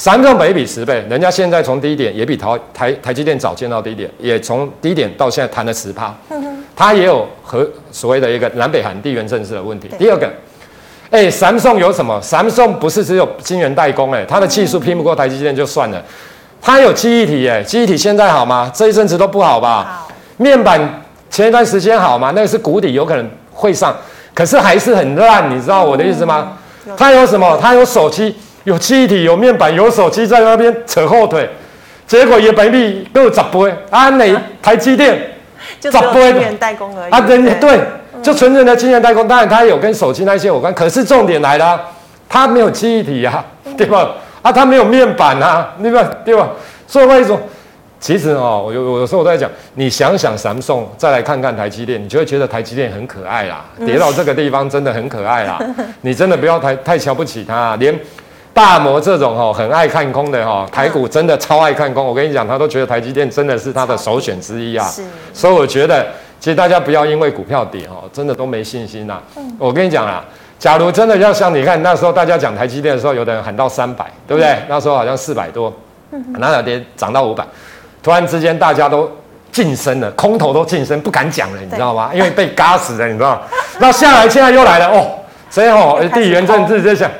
[0.00, 6.10] 三重本益比十倍，人家现在从低点也比台台台积电早见到低点，也从低点到现在弹了十趴，
[6.74, 9.90] 它也有和所谓的一个南北韩地缘政治的问题。
[9.98, 10.26] 第二个，
[11.10, 12.18] 哎、欸，三重有什么？
[12.22, 16.02] 三重不是只有晶圆代工、欸，哎，它的技术拼不过台积电就算了，
[16.62, 18.72] 它有记忆体、欸，哎，记忆体现在好吗？
[18.74, 20.06] 这一阵子都不好吧？
[20.06, 20.80] 好，面板
[21.28, 22.32] 前一段时间好吗？
[22.34, 23.94] 那个是谷底，有可能会上，
[24.32, 26.56] 可是还是很烂，你知道我的意思吗？
[26.96, 27.58] 它有什么？
[27.60, 28.34] 它有手机。
[28.64, 31.48] 有记忆体，有面板，有手机在那边扯后腿，
[32.06, 34.10] 结果也本益比够十倍啊！
[34.10, 34.26] 哪
[34.60, 35.18] 台积电
[35.80, 37.20] 就十倍的代工而已啊？
[37.20, 37.80] 对对，
[38.22, 41.80] 就纯正的晶圆代工，当然它有跟手机那些有关，可是重点来了，
[42.28, 43.42] 它没有记忆体呀，
[43.78, 44.10] 对吧？
[44.42, 46.10] 啊，它没有面板啊，对吧？
[46.24, 46.50] 对吧？
[46.86, 47.40] 所以为什么？
[47.98, 55.58] 其实哦，我有有时候我在讲，你想想 Samsung，再来看看台积电，你就会觉得台积电很可爱啦，跌到这个地方真的很可爱啦，
[56.00, 57.98] 你真的不要太太瞧不起它，连。
[58.60, 62.04] 大摩这种哦很爱看空的哈，台股真的超爱看空。
[62.04, 64.86] 我跟你讲，他都觉得台积电真的是他的首选之一啊。
[64.86, 65.02] 是。
[65.32, 66.06] 所以我觉得，
[66.38, 69.18] 其实大家不要因为股票跌哦，真的都没信心呐。
[69.36, 69.56] 嗯。
[69.58, 70.22] 我跟你讲啊，
[70.58, 74.58] 假如真的要像你看那时候大家讲台积电的时候，有的人喊到三百，对不对？
[74.68, 75.72] 那时候好像四百多，
[76.36, 77.42] 哪两天涨到五百，
[78.02, 79.10] 突然之间大家都
[79.50, 82.10] 晋升了，空头都晋升，不敢讲了，你知道吗？
[82.12, 83.40] 因为被嘎死了，你知道。
[83.78, 85.12] 那下来现在又来了哦，
[85.48, 87.10] 所以哦，地缘政治在想。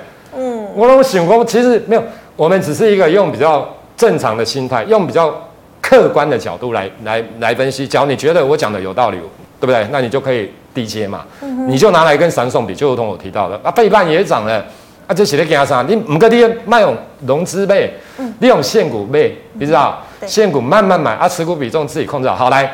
[0.74, 2.02] 我都想过，其实没有，
[2.36, 5.34] 我们只是一个用比较正常的心态，用比较
[5.80, 7.86] 客观的角度来来来分析。
[7.86, 9.18] 假如你觉得我讲的有道理，
[9.58, 9.86] 对不对？
[9.90, 14.64] 那你就可以低接嘛，嗯、哼你就拿来跟闪送比，就如同我提到的啊，费半也涨了，
[15.06, 15.82] 啊，这写的给他啥？
[15.88, 17.90] 你五个跌卖用融资卖，
[18.38, 20.02] 利用现股卖，你知道？
[20.26, 22.36] 现股慢慢买啊，持股比重自己控制好。
[22.36, 22.70] 好来，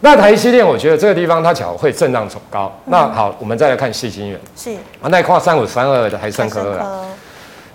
[0.00, 2.70] 那台积电，我觉得这个地方它巧会震荡走高。
[2.84, 4.70] 嗯、那好，我们再来看细晶圆，是
[5.02, 6.76] 啊，那跨三五三二的台胜科。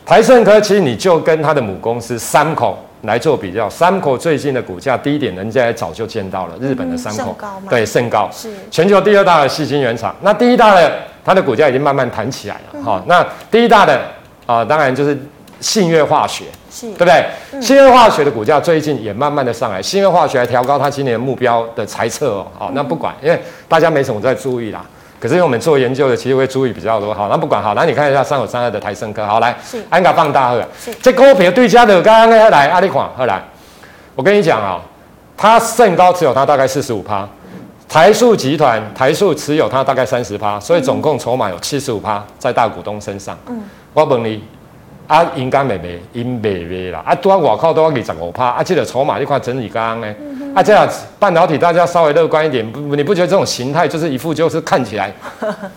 [0.05, 10.15] 台盛科其实你就跟它的母公司三口，来做比较，三口最近的股价低点，人家也早就见到了，日本的三口，嗯、对，甚高，是全球第二大的细晶原厂。
[10.21, 10.91] 那第一大的，
[11.23, 13.03] 它的股价已经慢慢弹起来了，哈、嗯。
[13.07, 13.97] 那第一大的
[14.45, 15.17] 啊、呃，当然就是
[15.59, 17.25] 信越化学，是，对不对？
[17.53, 24.85] 嗯、信越化学的股价最近也慢慢的上来，信越化学还调高它今年目标的财测哦，好，那不管，因为大家没什么在注意啦。
[25.25, 27.11] 可是因为我们做研究的，其实会注意比较多。
[27.11, 29.57] 好，那不管好，那你看一下三五三二的台升科，好来，
[29.89, 30.63] 安卡放大了。
[31.01, 33.41] 这股票对家的刚刚那来，阿里款，后来，
[34.13, 34.79] 我跟你讲啊，
[35.35, 37.27] 它甚高持有它大概四十五趴，
[37.89, 43.35] 台塑集团台塑持有它大概三十趴，所以总共筹码有七十五趴在大股东身上。
[43.47, 44.43] 嗯，我问你。
[45.07, 47.03] 啊，应该没没，应没没啦。
[47.05, 48.45] 啊，拄啊外靠都要二十五趴。
[48.47, 50.15] 啊，这个筹码你看整理刚刚呢。
[50.19, 55.13] 嗯、啊，这样子半导体大家稍微乐观一点，不，你不觉得这种形态就是一副就是看起来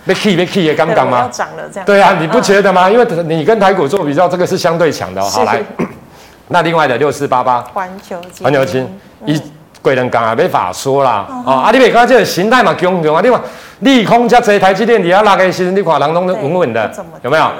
[0.06, 1.28] 被 key 被 key 也刚刚吗？
[1.30, 1.86] 涨了这样。
[1.86, 2.88] 对啊，你不觉得吗？
[2.90, 5.24] 因为你跟台股做比较，这个是相对强的、哦。
[5.24, 5.60] 好来，
[6.48, 8.88] 那另外的六四八八环球金，环球金，
[9.26, 9.40] 一
[9.82, 11.26] 贵人讲啊，没法说啦。
[11.44, 13.40] 哦，啊，你别看这个形态嘛，强强啊，你看
[13.80, 16.90] 利空加这台积电你要拉开，其实你看人都稳稳的，
[17.22, 17.50] 有没有？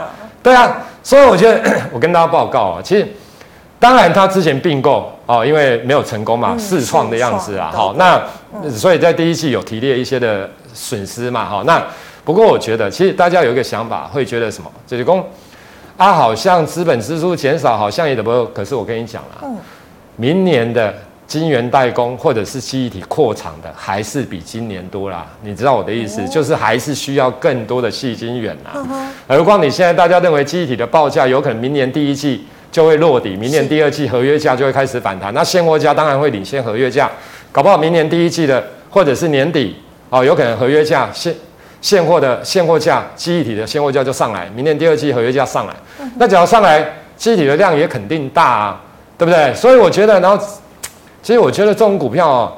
[0.43, 0.79] 对啊。
[1.03, 3.07] 所以我觉得， 我跟大家报告啊，其实
[3.79, 8.21] 当然他之前并购哦，因为没有成功嘛，试创、嗯、的样子啊，好，那、
[8.63, 11.83] 嗯、所以在第一季有提列一些的损失嘛，好，那
[12.25, 14.71] 不过我觉得其实大家有一个想法，会觉得什么？
[14.87, 15.25] 就是公
[15.97, 19.49] 啊，好像资本支出减少，好像也得不，可是我跟你讲了，
[20.17, 20.95] 明年的。
[21.29, 25.27] 晶圆代工或者是记忆体扩厂的，还是比今年多啦。
[25.43, 28.83] 你知道我的意思，就是还是需要更多的细晶圆啦。
[29.29, 35.33] 何况你现在大家认为记忆体的报价有可能明年第一季就会落底，明年第二季合约价就会开始反弹。
[35.35, 37.11] 那现货价当然会领先合约价，
[37.53, 39.77] 搞不好明年第一季的或者是年底
[40.09, 41.35] 哦，有可能合约价现
[41.83, 45.75] 现货的现货价记忆体的现货价就上来，明年第二季合约价上来，
[46.17, 46.83] 那只要上来
[47.19, 48.81] 记忆体的量也肯定大啊，
[49.19, 49.53] 对不对？
[49.53, 50.43] 所以我觉得，然后。
[51.23, 52.53] 其实我觉得这种股票哦，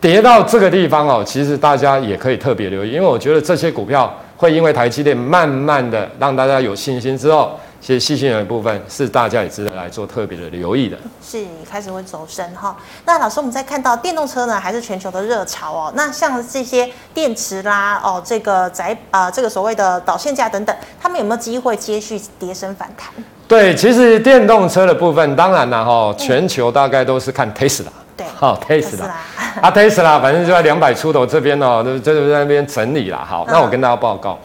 [0.00, 10.96] 跌到这个地方哦，其实大家也可以特别留意，因为我觉得这些股票会因为台积电慢慢的让大家有信心之后，其实细心的部分是大家也值得来做特别的留意的。
[11.22, 12.76] 是开始会走升哈。
[13.04, 15.92] 那老师，我们在看到电动车呢，还是全球的热潮哦。
[15.96, 23.08] 那像这些电池啦，哦，这个载啊，这个所谓的导线架等等，他们有没有机会接续跌升反弹？
[23.48, 27.86] 对，其实电动车的部分，当然了哈，全球大概都是看 Tesla。
[28.16, 29.04] 对，好，Tesla，
[29.60, 33.26] 啊，Tesla，反正就在两百出头这边哦，就就在那边整理啦。
[33.26, 34.38] 好，那我跟大家报告，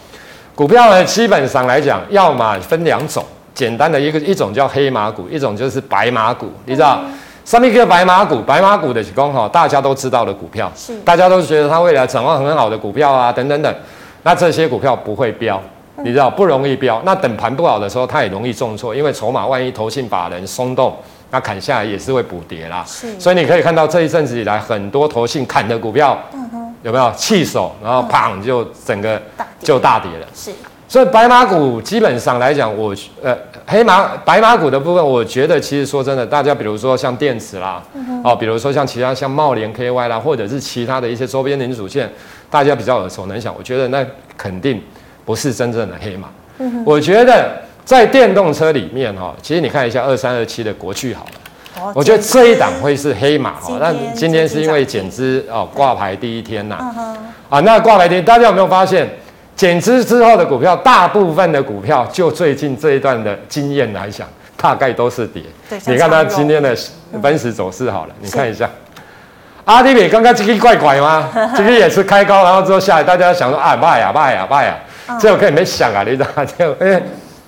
[0.55, 6.49] 股票呢，基本上来讲，要么分两种，简单的一个一种叫黑马股，一种就是白马股。
[6.65, 7.01] 你知道，
[7.43, 8.41] 什么叫白马股？
[8.41, 13.75] 白马股的是讲哈，大家都知道的股票，是大家都觉得它未来展望很好的股票啊，等等等。
[14.23, 15.61] 那这些股票不会飙，
[16.03, 17.01] 你知道不容易飙。
[17.05, 20.95] 那等盘不好的时候，它也容易重挫，因为筹码万一投信把人松动。
[21.29, 29.21] 那砍下来也是会补跌啦，是，所以你可以看到这一阵子以来，很多投信砍的股票，嗯哼，有没有弃手，然后砰就整个
[29.59, 30.51] 就大跌了，是。
[30.87, 37.83] 所以白马股基本上来讲，我呃黑马白马股的部分，我觉得其实说真的，大家比如说像电池啦，
[38.23, 42.09] 哦，比如说像其他像茂联 KY 啦，或者是其他的一些周边零组件，
[42.49, 44.05] 大家比较耳熟能详，我觉得那
[44.37, 44.81] 肯定
[45.25, 47.66] 不是真正的黑马，嗯哼，我觉得。
[47.87, 53.77] 在电动车里面哈，其实你看一下二三二七的国巨好了，我觉得这一档会是黑马哈。
[53.79, 56.75] 那今天是因为减资哦挂牌第一天呐，
[57.49, 59.07] 啊，那挂牌天大家有没有发现，
[59.55, 65.41] 减资之后的股票，大部分的股票就最近这一段的经验来讲，大概都是跌。
[65.85, 66.75] 你看它今天的
[67.21, 68.69] 分时走势好了，你看一下，
[69.63, 71.29] 阿迪比刚刚这个怪怪吗？
[71.55, 74.75] 这个也是开高，然后之后下来，大家想说啊卖呀卖呀卖呀，
[75.21, 77.01] 这我可以没想啊，你知道就哎。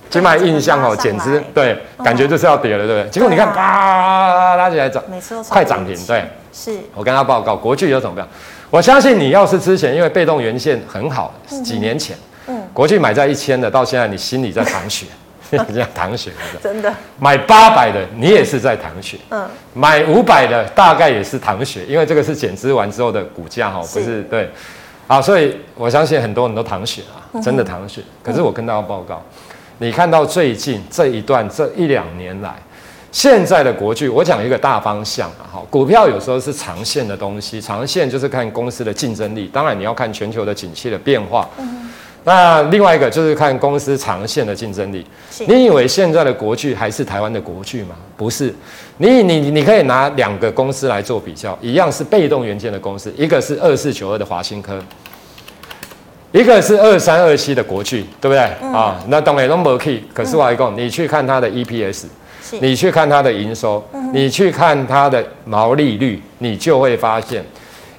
[0.10, 3.10] 起码印象哦，简直对，感觉就是要跌了，对不对？
[3.12, 5.04] 结果你看，啪拉起来涨，
[5.48, 6.80] 快涨停，对，是。
[6.95, 8.28] 我跟他报告，国巨有怎么样？
[8.72, 12.17] 我相信你要是之前因为被动元件很好，几年前，
[12.48, 15.06] 嗯，国巨买在一千的，到现在你心里在淌血，
[15.52, 16.91] 这样淌血，真的。
[17.19, 19.48] 买八百的，你也是在淌血，嗯。
[19.74, 24.50] 买五百的，大概也是淌血，因为这个是减资完之后的股价哈，不是对。
[25.08, 28.02] 好，所以我相信很多人都淌血啊，真的淌血。
[28.24, 29.24] 可是我跟大家报告。
[29.79, 32.53] 你看到最近这一段这一两年来，
[33.13, 41.49] 现在的国巨，我讲一个大方向啊，哈，股票有时候是长线的东西，长线就是看公司的竞争力，当然你要看全球的景气的变化。
[41.57, 41.89] 嗯。
[42.25, 45.05] 那另外一个就是看公司长线的竞争力。
[45.47, 47.95] 你以为现在的国巨还是台湾的国巨吗？
[48.17, 48.53] 不是。
[48.97, 54.77] 你你你可以拿两个公司来做比较，一样是被动元件的公司，一个是二四九二的华新科。
[56.31, 58.39] 一个是二三二七的国巨，对不对？
[58.39, 60.03] 啊、嗯哦，那当然都没 key。
[60.13, 62.05] 可是我还讲，你去看它的 EPS，
[62.61, 67.43] 你去看它的营收，你去看它的毛利率，你就会发现，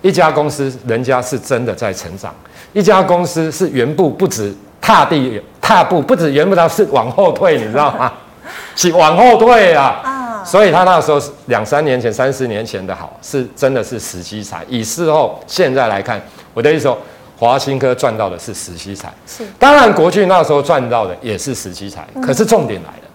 [0.00, 2.34] 一家公司人家是真的在成长，
[2.72, 8.12] 一家公司是原步不止踏地踏步，不止原步，它是往后退，你知道吗？
[8.74, 10.42] 是往后退啊！
[10.44, 14.64] 所以他那时候是两三年前、三四年前的好，是真的是时机财。
[14.68, 16.20] 以事后现在来看，
[16.54, 16.98] 我的意思说，
[17.40, 19.10] 华新科赚到的是时机财。
[19.26, 22.06] 是，当然国巨那时候赚到的也是时机财。
[22.22, 23.08] 可是重点来了，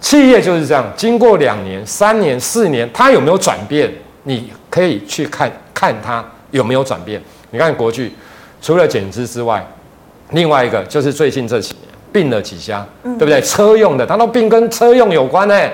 [0.00, 3.92] 企业就是这样，经过两年、三年、四年，它有没有转变？
[4.22, 7.20] 你可以去看看它有没有转变。
[7.50, 8.14] 你看国巨，
[8.62, 9.66] 除了减资之外，
[10.30, 11.80] 另外一个就是最近这几年。
[12.14, 13.40] 并了几家，对不对？
[13.40, 15.68] 车用的，它都并跟车用有关呢。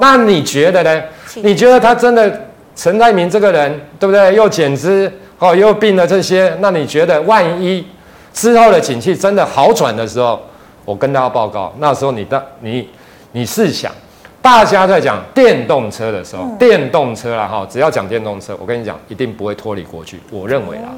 [0.00, 1.00] 那你觉得呢？
[1.36, 4.34] 你觉得他真的陈在明这个人，对不对？
[4.34, 7.84] 又减资哦，又病了这些，那你觉得万一
[8.32, 10.40] 之后的景气真的好转的时候，
[10.84, 12.88] 我跟大家报告，那时候你的你
[13.32, 13.92] 你试想，
[14.40, 20.20] 大家在讲电动车的时候，电动车啦哈，只要讲电动车，我跟你讲，一定不会脱离国巨。
[20.30, 20.88] 我认为啦，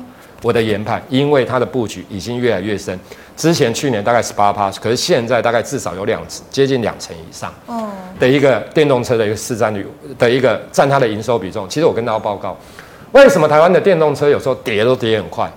[0.43, 2.99] 我的研判，因为它的布局已经越来越深。
[3.37, 7.53] 之前去年大概十八趴，可是现在大概至少有两接近两成以上，
[8.19, 9.87] 的一个电动车的一个市占率
[10.19, 11.69] 的一个占它的营收比重。
[11.69, 12.57] 其实我跟大家报告，
[13.13, 15.51] 为什么台湾的电动车有时候跌都跌很快？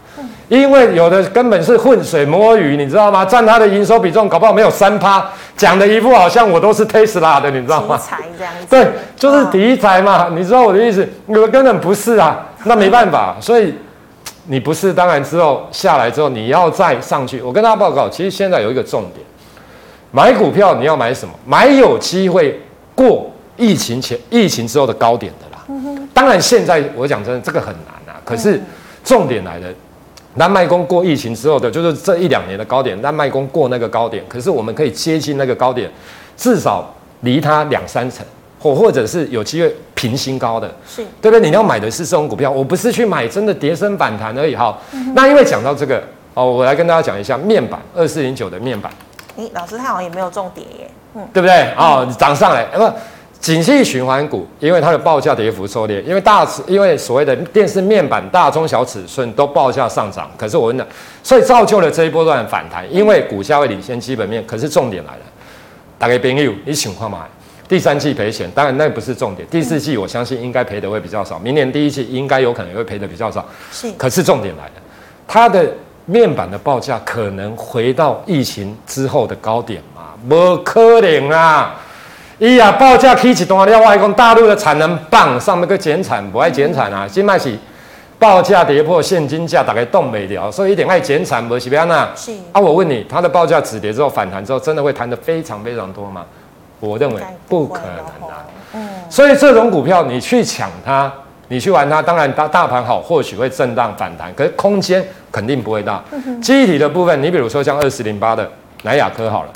[0.47, 3.23] 因为有的根本是浑水摸鱼，你知道吗？
[3.23, 5.23] 占它的营收比重搞不好没有三趴，
[5.55, 7.97] 讲的一副好像我都是 Tesla 的，你知道吗？
[7.97, 8.65] 题材这样子。
[8.69, 11.07] 对，就是题材嘛，你知道我的意思？
[11.27, 13.73] 我根本不是啊，那没办法，所以。
[14.51, 17.39] 你不是，当然之后下来之后，你要再上去。
[17.39, 19.23] 我跟大家报告，其实现在有一个重点，
[20.09, 21.31] 买股票你要买什么？
[21.45, 22.59] 买有机会
[22.95, 25.48] 过疫情前、疫情之后的高点的啦。
[26.13, 28.19] 当然，现在我讲真的，这个很难啊。
[28.25, 28.61] 可是
[29.03, 29.67] 重点来了，
[30.35, 35.89] 那卖攻过疫情之后的，就是这一两年的高点，那卖攻过那个高点，可是我们可以接近那个高点，
[36.35, 38.25] 至少离它两三成。
[38.61, 41.39] 或或者是有机会平新高的，是对不对？
[41.39, 44.77] 你要买的是这种股票，我不是去买真的跌升反弹而已哈。
[44.91, 46.03] 嗯、那因为讲到这个
[46.33, 48.91] 哦，我来跟大家讲一下面板二四零九的面板。
[49.37, 51.73] 诶，老师他好像也没有重跌耶，嗯，对不对？
[51.77, 52.67] 哦，涨上来，
[53.39, 60.85] 景气循环股，因为它的报价跌幅收敛，因为大因为所谓的电视面板大中小尺寸都报价上涨，可是我问的，
[61.23, 64.45] 所以造就了这一波段反弹，因为股价会领先基本面。
[64.45, 65.21] 可是重点来了，
[65.97, 67.25] 大家朋友，你情况嘛？
[67.69, 69.47] 第三季赔钱，当然那不是重点。
[69.47, 73.47] 第四季我相信应该赔的会比较少，明年第一季应该有可能也会赔的比较少。
[73.71, 74.71] 是，可是重点来了，
[75.25, 75.65] 它的
[76.05, 80.13] 面板的报价可能回到疫情之后的高点吗？
[80.27, 81.79] 不可能啊！
[82.39, 87.53] 哎呀，报价起一段了，外公大陆的产能棒，上面个减产不爱减产啊，现在是
[88.17, 92.11] 报价跌破现金价，大概动没了，所以一点爱减产不是这样啊。
[92.15, 92.31] 是。
[92.53, 96.25] 啊，我问你，它的报价止跌之后反弹之后，真的会弹得非常非常多吗？
[96.79, 101.11] 我认为不可能啊，嗯，所以这种股票你去抢它，
[101.49, 106.01] 你去玩它，当然大大盘好，或许会震荡反弹，可是空间肯定不会大。
[106.41, 108.49] 记忆体的部分，你比如说像二四零八的
[108.83, 109.49] 南亚科好了，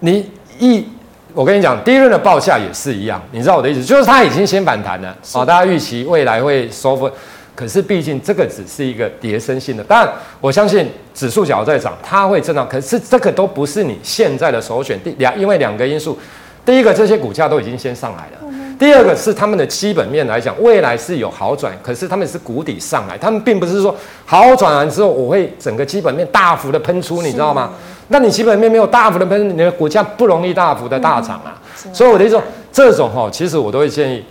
[0.00, 0.84] 你一
[1.34, 7.10] 我跟你讲，第一轮的报价也是一样，你知道我的意思，就是它已经先反弹了，好，大家预期未来会收复。
[7.54, 12.66] 可是毕竟这个只是一个叠升性的，当然我相信指数只要在涨，它会震荡。
[12.68, 14.98] 可是这个都不是你现在的首选。
[15.02, 16.18] 第两，因为两个因素，
[16.64, 27.72] 第一个这些股价都已经先上来了，第二个是他们的基本面来讲，未来是有好转，可是他们是谷底上来，他们并不是说好转完之后我会整个基本面大幅的喷出，你知道吗？
[28.08, 31.60] 那你基本面没有大幅的喷，你的股价不容易大幅的大涨啊。
[31.92, 34.24] 所以我的意思说，这种哈，其实我都会建议，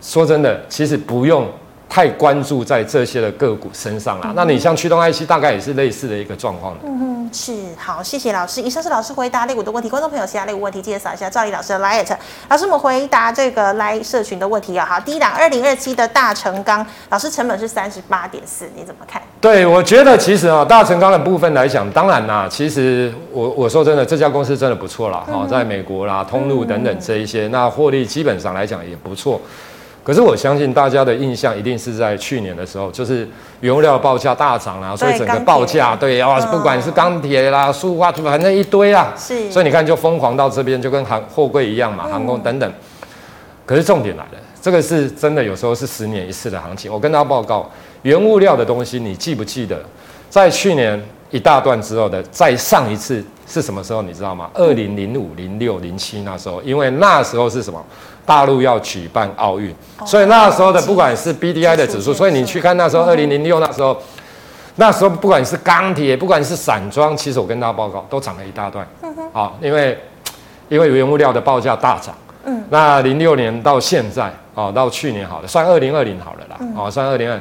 [0.00, 1.46] 说真的，其实不用。
[1.90, 6.76] 太关注在这些的个股身上了，嗯、那你像驱动 IC 大概也是类似的一个状况。
[6.84, 8.62] 嗯哼，是好，谢谢老师。
[8.62, 12.16] 以上是老师回答类股的问题，观众朋友其他类股问题记得扫一下赵李老师的 Lite。
[12.48, 14.86] 老师，我们回答这个 LINE 社群的问题啊。
[14.88, 19.20] 好，第一档二零二七的大成钢，老师成本是三十八点四，你怎么看？
[19.40, 25.24] 对，我觉得其实啊，大成钢的部分来讲，当然啦，其实我我说真的，这家公司真的不错啦。
[25.26, 29.40] 哈、嗯，在美国啦、通路等等这一些，嗯、那获利基本上来讲也不错。
[30.02, 33.28] 可是我相信大家的印象一定是在去年的时候，就是
[33.60, 42.72] 原物料报价大涨啦，所以整个报价对啊，不管是钢铁啦、塑化，反正一堆啊，是，所以你看就疯狂到这边，就跟航货柜一样嘛，航空等等。
[43.66, 46.92] 可是重点来了，这个是真的，有时候是十年一次的行情。
[46.92, 47.70] 我跟大家报告，
[48.02, 49.78] 原物料的东西，你记不记得，
[50.28, 54.00] 在去年一大段之后的再上一次是什么时候？
[54.00, 54.48] 你知道吗？
[54.54, 57.84] 二零零五、零六、零七那时候，因为那时候是什么？
[58.24, 59.74] 大陆要举办奥运，
[60.06, 64.00] 所以那时候的不管是 BDI 的指数，所以你去看那时候二零零六那时候，
[64.76, 68.86] 那时候不管是钢铁，不管是散装，其实我跟大家报告都涨了一大段。
[69.32, 69.98] 啊，因为
[70.68, 72.14] 因为原物料的报价大涨。
[72.44, 76.56] 嗯，那零六年到现在哦，到去年好了，算二零二零好了啦。
[76.60, 77.38] 嗯、哦，算二零二，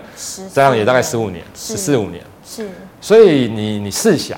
[0.53, 2.21] 这样也大概十五年，十四五年。
[2.43, 2.67] 是，
[2.99, 4.37] 所以你你试想，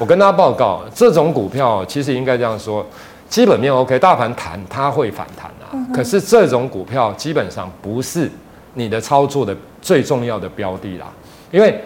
[0.00, 2.84] 我跟大家报告，这种股票其实应该这样说，
[3.28, 5.68] 基本面 OK，大盘弹它会反弹啊。
[5.74, 8.30] 嗯、可是这种股票基本上不是
[8.72, 11.06] 你的操作的最重要的标的啦，
[11.50, 11.78] 因为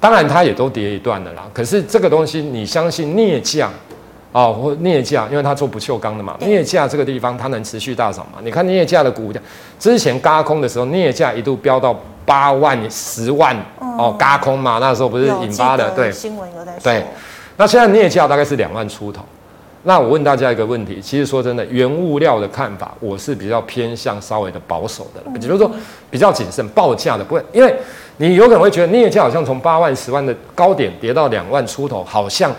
[0.00, 1.42] 当然它也都跌一段的啦。
[1.52, 3.68] 可是这个东西你相信镍价？
[4.32, 8.38] 哦，或镍价，因为它做不锈钢的嘛，镍价这个地方它能持续大涨嘛？
[8.42, 9.40] 你看镍价的股价，
[9.78, 16.80] 之前嘎空的时候，镍价一度飙到八万、十万哦，嘎空嘛，那时候不是引发的对新闻有在说。
[16.82, 17.06] 对，
[17.58, 19.22] 那现在镍价大概是两万出头。
[19.82, 25.70] 那我问大家一个问题，其实说真的，原物料的看法，我是比较偏向稍微的保守的，也就是说
[26.10, 27.76] 比较谨慎报价的，不会，因为
[28.16, 32.50] 你有可能会觉得镍价好像从八万、十万的高点跌到两万出头，好像。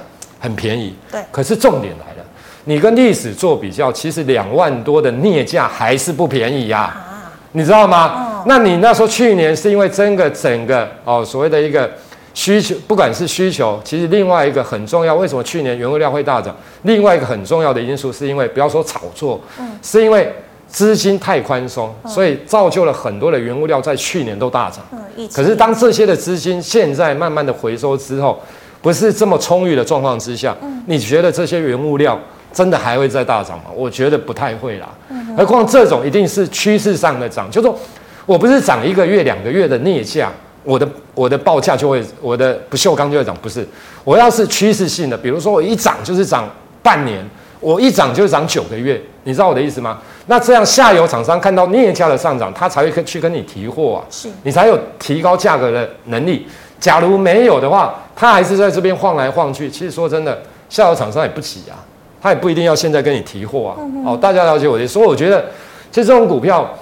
[0.41, 1.21] 很便宜，对。
[1.31, 2.25] 可是重点来了，
[2.63, 8.39] 你跟历史做比较，其实两万多的镍价还是不便宜呀，啊，你知道吗？
[8.39, 11.91] 哦，那你那时候去年是因为整个整个哦所谓的一个
[12.33, 16.55] 需求，不管是需求，其实另外一个很重要，为什么去年原物料会大涨？
[16.83, 20.33] 另外一个很重要的因素是因为不要说炒作，嗯，是因为
[20.67, 24.85] 资金太宽松，所以造就了很多的原物料在去年都大涨。
[24.91, 28.39] 嗯，可是当这些的资金现在慢慢的回收之后。
[28.81, 32.17] 不是这么充裕的状况之下，嗯、你觉得这些原物料
[32.53, 33.65] 真的还会再大涨吗？
[33.75, 34.87] 我觉得不太会啦。
[35.09, 37.77] 嗯、何况这种一定是趋势上的涨，就是说
[38.25, 40.31] 我不是涨一个月、两个月的镍价，
[40.63, 43.67] 我的我的报价就会，我的不锈钢就会涨，不是。
[44.03, 46.47] 我要是趋势性的，比如说我一涨就是涨
[46.81, 47.23] 半年，
[47.59, 49.99] 我一涨就是涨九个月，你知道我的意思吗？
[50.27, 56.47] 那这样下游厂商看到镍价的上涨，他才会去跟你提货啊，是你才有提高价格的能力。
[56.79, 59.69] 假如没有的话，他还是在这边晃来晃去。
[59.69, 61.75] 其实说真的，下游厂商也不急啊，
[62.21, 63.75] 他也不一定要现在跟你提货啊。
[63.79, 64.87] 嗯、哦，大家了解我的。
[64.87, 65.43] 所以我觉得，
[65.91, 66.73] 其实这种股票，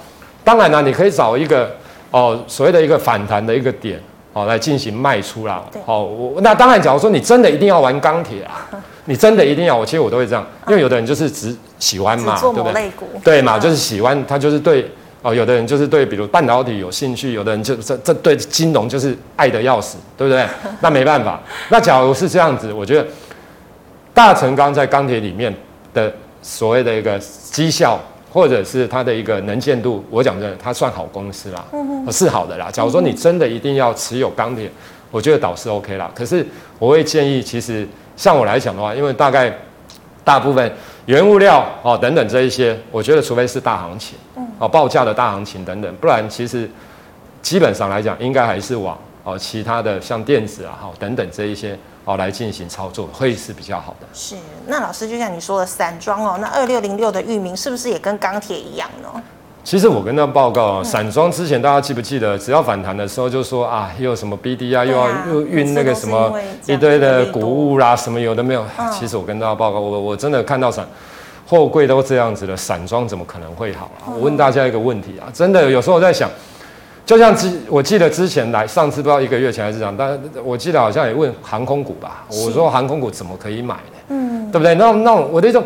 [0.44, 1.74] 当然了，你可以找一个
[2.10, 4.00] 哦所谓的一个反弹的一个点
[4.32, 5.62] 哦来进行卖出啦。
[5.72, 8.68] 对哦，我那当然，假如说你真的一定要玩钢铁啊，
[9.06, 12.90] 你真的一定要，我其实我都会这样，因为有的人就是只喜欢嘛，对不对？
[13.22, 14.90] 对嘛，就是喜欢，他就是对。
[15.20, 20.46] 哦，有的人就是对，比如半导体有兴趣，有的人就这这对金融就是爱得要死，对不对？
[20.80, 21.40] 那没办法。
[21.70, 23.04] 那假如是这样子，我觉得
[24.14, 25.52] 大成钢在钢铁里面
[25.92, 27.98] 的所谓的一个绩效，
[28.32, 31.64] 或者是它的一个能见度，我讲真的，它算好公司啦，
[32.10, 32.70] 是好的啦。
[32.70, 34.70] 假如说你真的一定要持有钢铁，
[35.10, 36.10] 我觉得倒是 OK 啦。
[36.14, 36.46] 可是
[36.78, 39.52] 我会建议，其实像我来讲的话，因为大概
[40.24, 40.72] 大部分。
[41.08, 46.70] 原物料哦，等等这一些，我觉得除非是大行情，嗯，哦，报价的大行情等等，不然其实
[47.40, 51.74] 基本上来讲，应该还是往哦其他的像电子啊，哈等等这一些
[52.08, 54.06] 哦来进行操作，会是比较好的。
[54.14, 54.34] 是，
[54.66, 59.22] 那老师就像你说的散装哦，那二六零六的域名是不是也跟钢铁一样呢？
[59.62, 66.32] 其实我跟他报告，散装之前大家记不记得，只要反弹的时候就说啊，又有什么 BD 啊，又要又运那个什么
[66.64, 68.64] 一堆的谷物啦，什么有的没有。
[68.90, 70.88] 其实我跟大家报告，我我真的看到散
[71.46, 74.08] 货柜都这样子了，散装怎么可能会好啊？
[74.14, 76.30] 我问大家一个问题啊，真的有时候我在想，
[77.08, 83.98] 就像之我记得之前来上次不知道一个月前还是这样，但我记得好像也问航空股吧，我说航空股怎么可以买呢？
[84.08, 84.74] 嗯，对不对？
[84.74, 85.64] 那那我的一种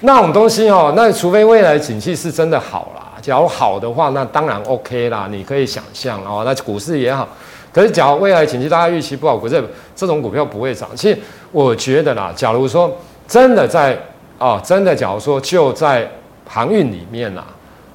[0.00, 3.12] 那种东西哦，那除非未来景气是真的好啦。
[3.22, 6.42] 假如好的话，那当然 OK 啦，你可以想象哦。
[6.44, 7.28] 那股市也好，
[7.72, 9.64] 可是假如未来景气大家预期不好，股市
[9.94, 10.88] 这种股票不会涨。
[10.96, 11.16] 其实
[11.52, 12.92] 我觉得啦，假如说
[13.28, 13.96] 真的在
[14.40, 16.10] 哦，真的假如说就在
[16.48, 17.44] 航运里面啦，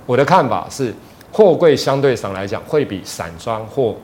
[0.05, 0.93] 我的看法是，
[1.31, 3.95] 货柜相对上来讲会比散装或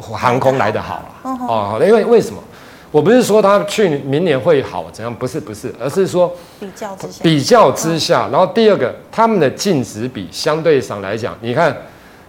[0.00, 1.38] 航空来得好啊。
[1.48, 2.42] 哦，因为为什么？
[2.90, 11.76] 我不是说它去明年会好怎样，不是不是，而是说比较之下，比较之下，然后第二个，他们的净值比相对上来讲，你看，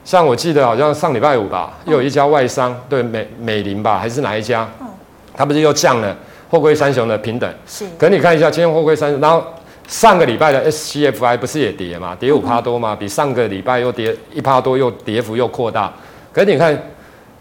[0.04, 4.68] 像我记得好像上礼拜五吧，又有一家外商对美美林吧，还是哪一家，
[5.36, 6.18] 它不是又降了
[6.50, 9.46] 货柜三雄的平等，是，可你看一下今天货柜三雄，然后
[9.88, 15.94] 上个礼拜的 SCFI 不是也跌嘛，跌五趴多嘛，比上个礼拜又跌一趴多，又跌幅又扩大，
[16.34, 16.78] 可是你看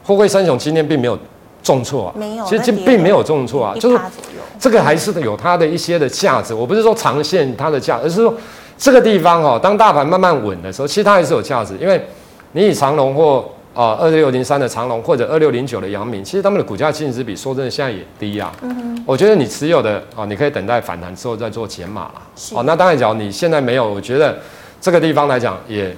[0.02, 1.18] 货柜三雄今天并没有。
[1.62, 3.98] 重挫啊，没有，其实并没有重挫啊，就是
[4.58, 6.52] 这个还是有它的一些的价值。
[6.52, 8.34] 我不是说长线它的价，而是说
[8.76, 11.74] 这个地方哦，当大盘慢慢稳的时候，其实它还是有价值。
[11.80, 11.98] 因为
[12.52, 13.42] 你以长龙或
[13.74, 18.52] 啊二六零三的长隆或者二六零九的阳明，其实他们的股价净值比说真的现在也低啊。
[18.62, 22.22] 嗯哼，我觉得你持有的啊，你可以等待反弹之后再做减码了。
[22.36, 24.38] 是，哦，那当然，假如你现在没有，我觉得
[24.80, 25.94] 这个地方来讲也。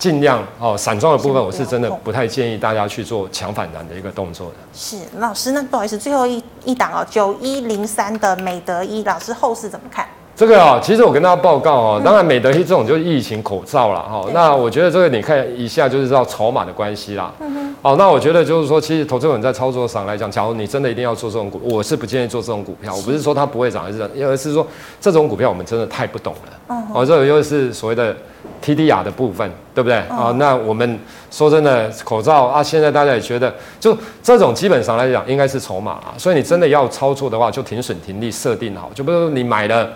[0.00, 4.54] 尽量哦，散装的部分我是真的不太建议大家去做强反弹的一个动作的。
[4.72, 10.06] 是老师，那不好意思，最后一一档哦，九一零三的美德一，老师后市怎么看？
[10.40, 14.26] 这个啊、哦，其实我跟大家报告哦，当然美德这种就是疫情口罩了哈。
[14.32, 17.30] 那我觉得这个你看一下就是知道筹码的关系啦。
[17.40, 17.74] 嗯哼。
[17.82, 22.90] 好，那我觉得就是说，其实投资人在操作上来讲，假如你真的一定要做这种股，我是不建议做这种股票。
[22.96, 24.66] 我不是说它不会涨，还是而是说
[24.98, 26.58] 这种股票我们真的太不懂了。
[26.68, 26.86] 嗯。
[26.94, 28.16] 哦，这个又是所谓的
[28.64, 29.98] TDR 的部分，对不对？
[30.08, 30.98] 啊，那我们
[31.30, 36.14] 说真的，口罩啊，现在大家也觉得，就这种基本上来讲应该是筹码啊。
[36.16, 39.86] 所以你真的要操作的话，就停损停利设定好，就比如你买了。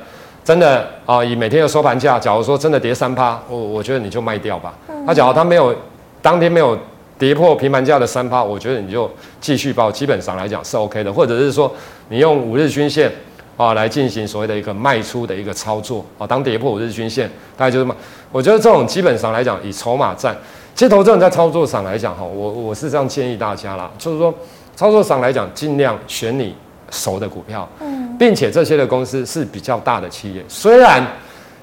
[0.44, 4.74] 真的啊，以每天的收盘价，假如说真的跌三趴，我我觉得你就卖掉吧。
[5.06, 5.74] 那、嗯、假如它没有
[6.20, 6.78] 当天没有
[7.18, 9.90] 跌破平盘价的三趴，我觉得你就继续报。
[9.90, 11.72] 基本上来讲是 OK 的，或者是说
[12.10, 13.10] 你用五日均线
[13.56, 17.26] 啊来进行所谓的一个卖出的一个操作啊，当跌破五日均线，
[17.56, 17.94] 大概就是卖。
[18.30, 20.36] 我觉得这种基本上来讲以筹码战，
[20.74, 24.34] 其实投资人在操作上来讲哈，我我是这样建议大家啦，就是说
[24.76, 26.54] 操作上来讲尽量选你
[26.94, 27.68] 熟的股票。
[28.16, 31.04] 并且这些的公司是比较大的企业，虽然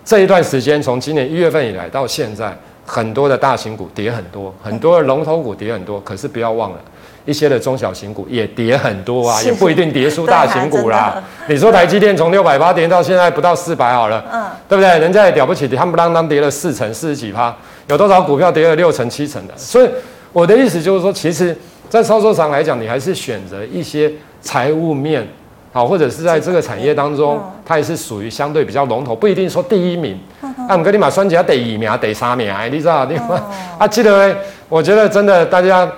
[0.03, 2.53] 这一段时间从今年一月份以来到现在，
[2.85, 6.77] 很多的大型股跌很多，很多的龙头股跌很多，可是不要忘了，
[7.25, 11.23] 一些的中小型股也跌很多啊，也不一定跌输大型股啦。
[11.47, 14.99] 你说台积电从六百八跌到现在不到四百好了，嗯，对不对？
[14.99, 17.55] 人家也了不起，他们当当跌了四成四十几趴，
[17.87, 19.53] 有多少股票跌了六成七成的？
[19.55, 19.89] 所以
[20.33, 21.55] 我的意思就是说，其实，
[21.89, 24.11] 在操作上来讲，你还是选择一些
[24.41, 25.25] 财务面。
[25.73, 30.19] 好，或者是在这个产业当中，它也是属于相对比较龙头，不一定说第一名。
[30.41, 33.05] 啊，我跟你马算起来得二名、得三名，你知道？
[33.05, 33.15] 你
[33.79, 34.35] 啊，记得，
[34.67, 35.89] 我觉得真的大家。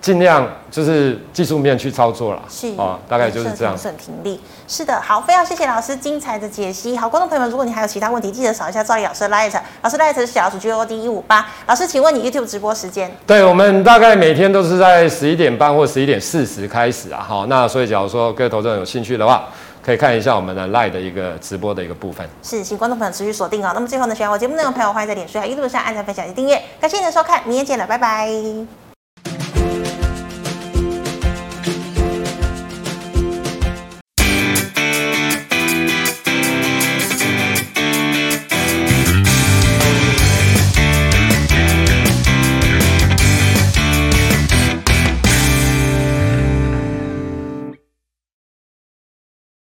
[0.00, 3.74] 尽量就是技术面去操作了，是啊，大概就是这样。
[3.74, 6.96] 停损停利，是的，好，非常谢谢老师精彩的解析。
[6.96, 11.46] 好，观众朋友们，如果你还有其他问题，记得扫一下赵毅老师的 light，老师 light 是小老鼠 G O D 一五八。
[11.66, 13.10] 老师，请问你 YouTube 直播时间？
[13.26, 17.24] 对，我们大概每天都是在十一点半或十一点四十开始啊。
[17.26, 19.46] 好，那所以假如说各位投资人有兴趣的话，
[19.84, 22.24] 可以看一下我们的 LINE 的一个直播的一个部分。
[22.42, 23.72] 是，请观众朋友持续锁定哦。
[23.74, 26.62] 那么最后呢，喜欢我节目内容的朋友，欢迎在脸书和 YouTube 上按赞、分享及订阅。
[26.80, 28.87] 感谢你的收看，明天见了，拜拜。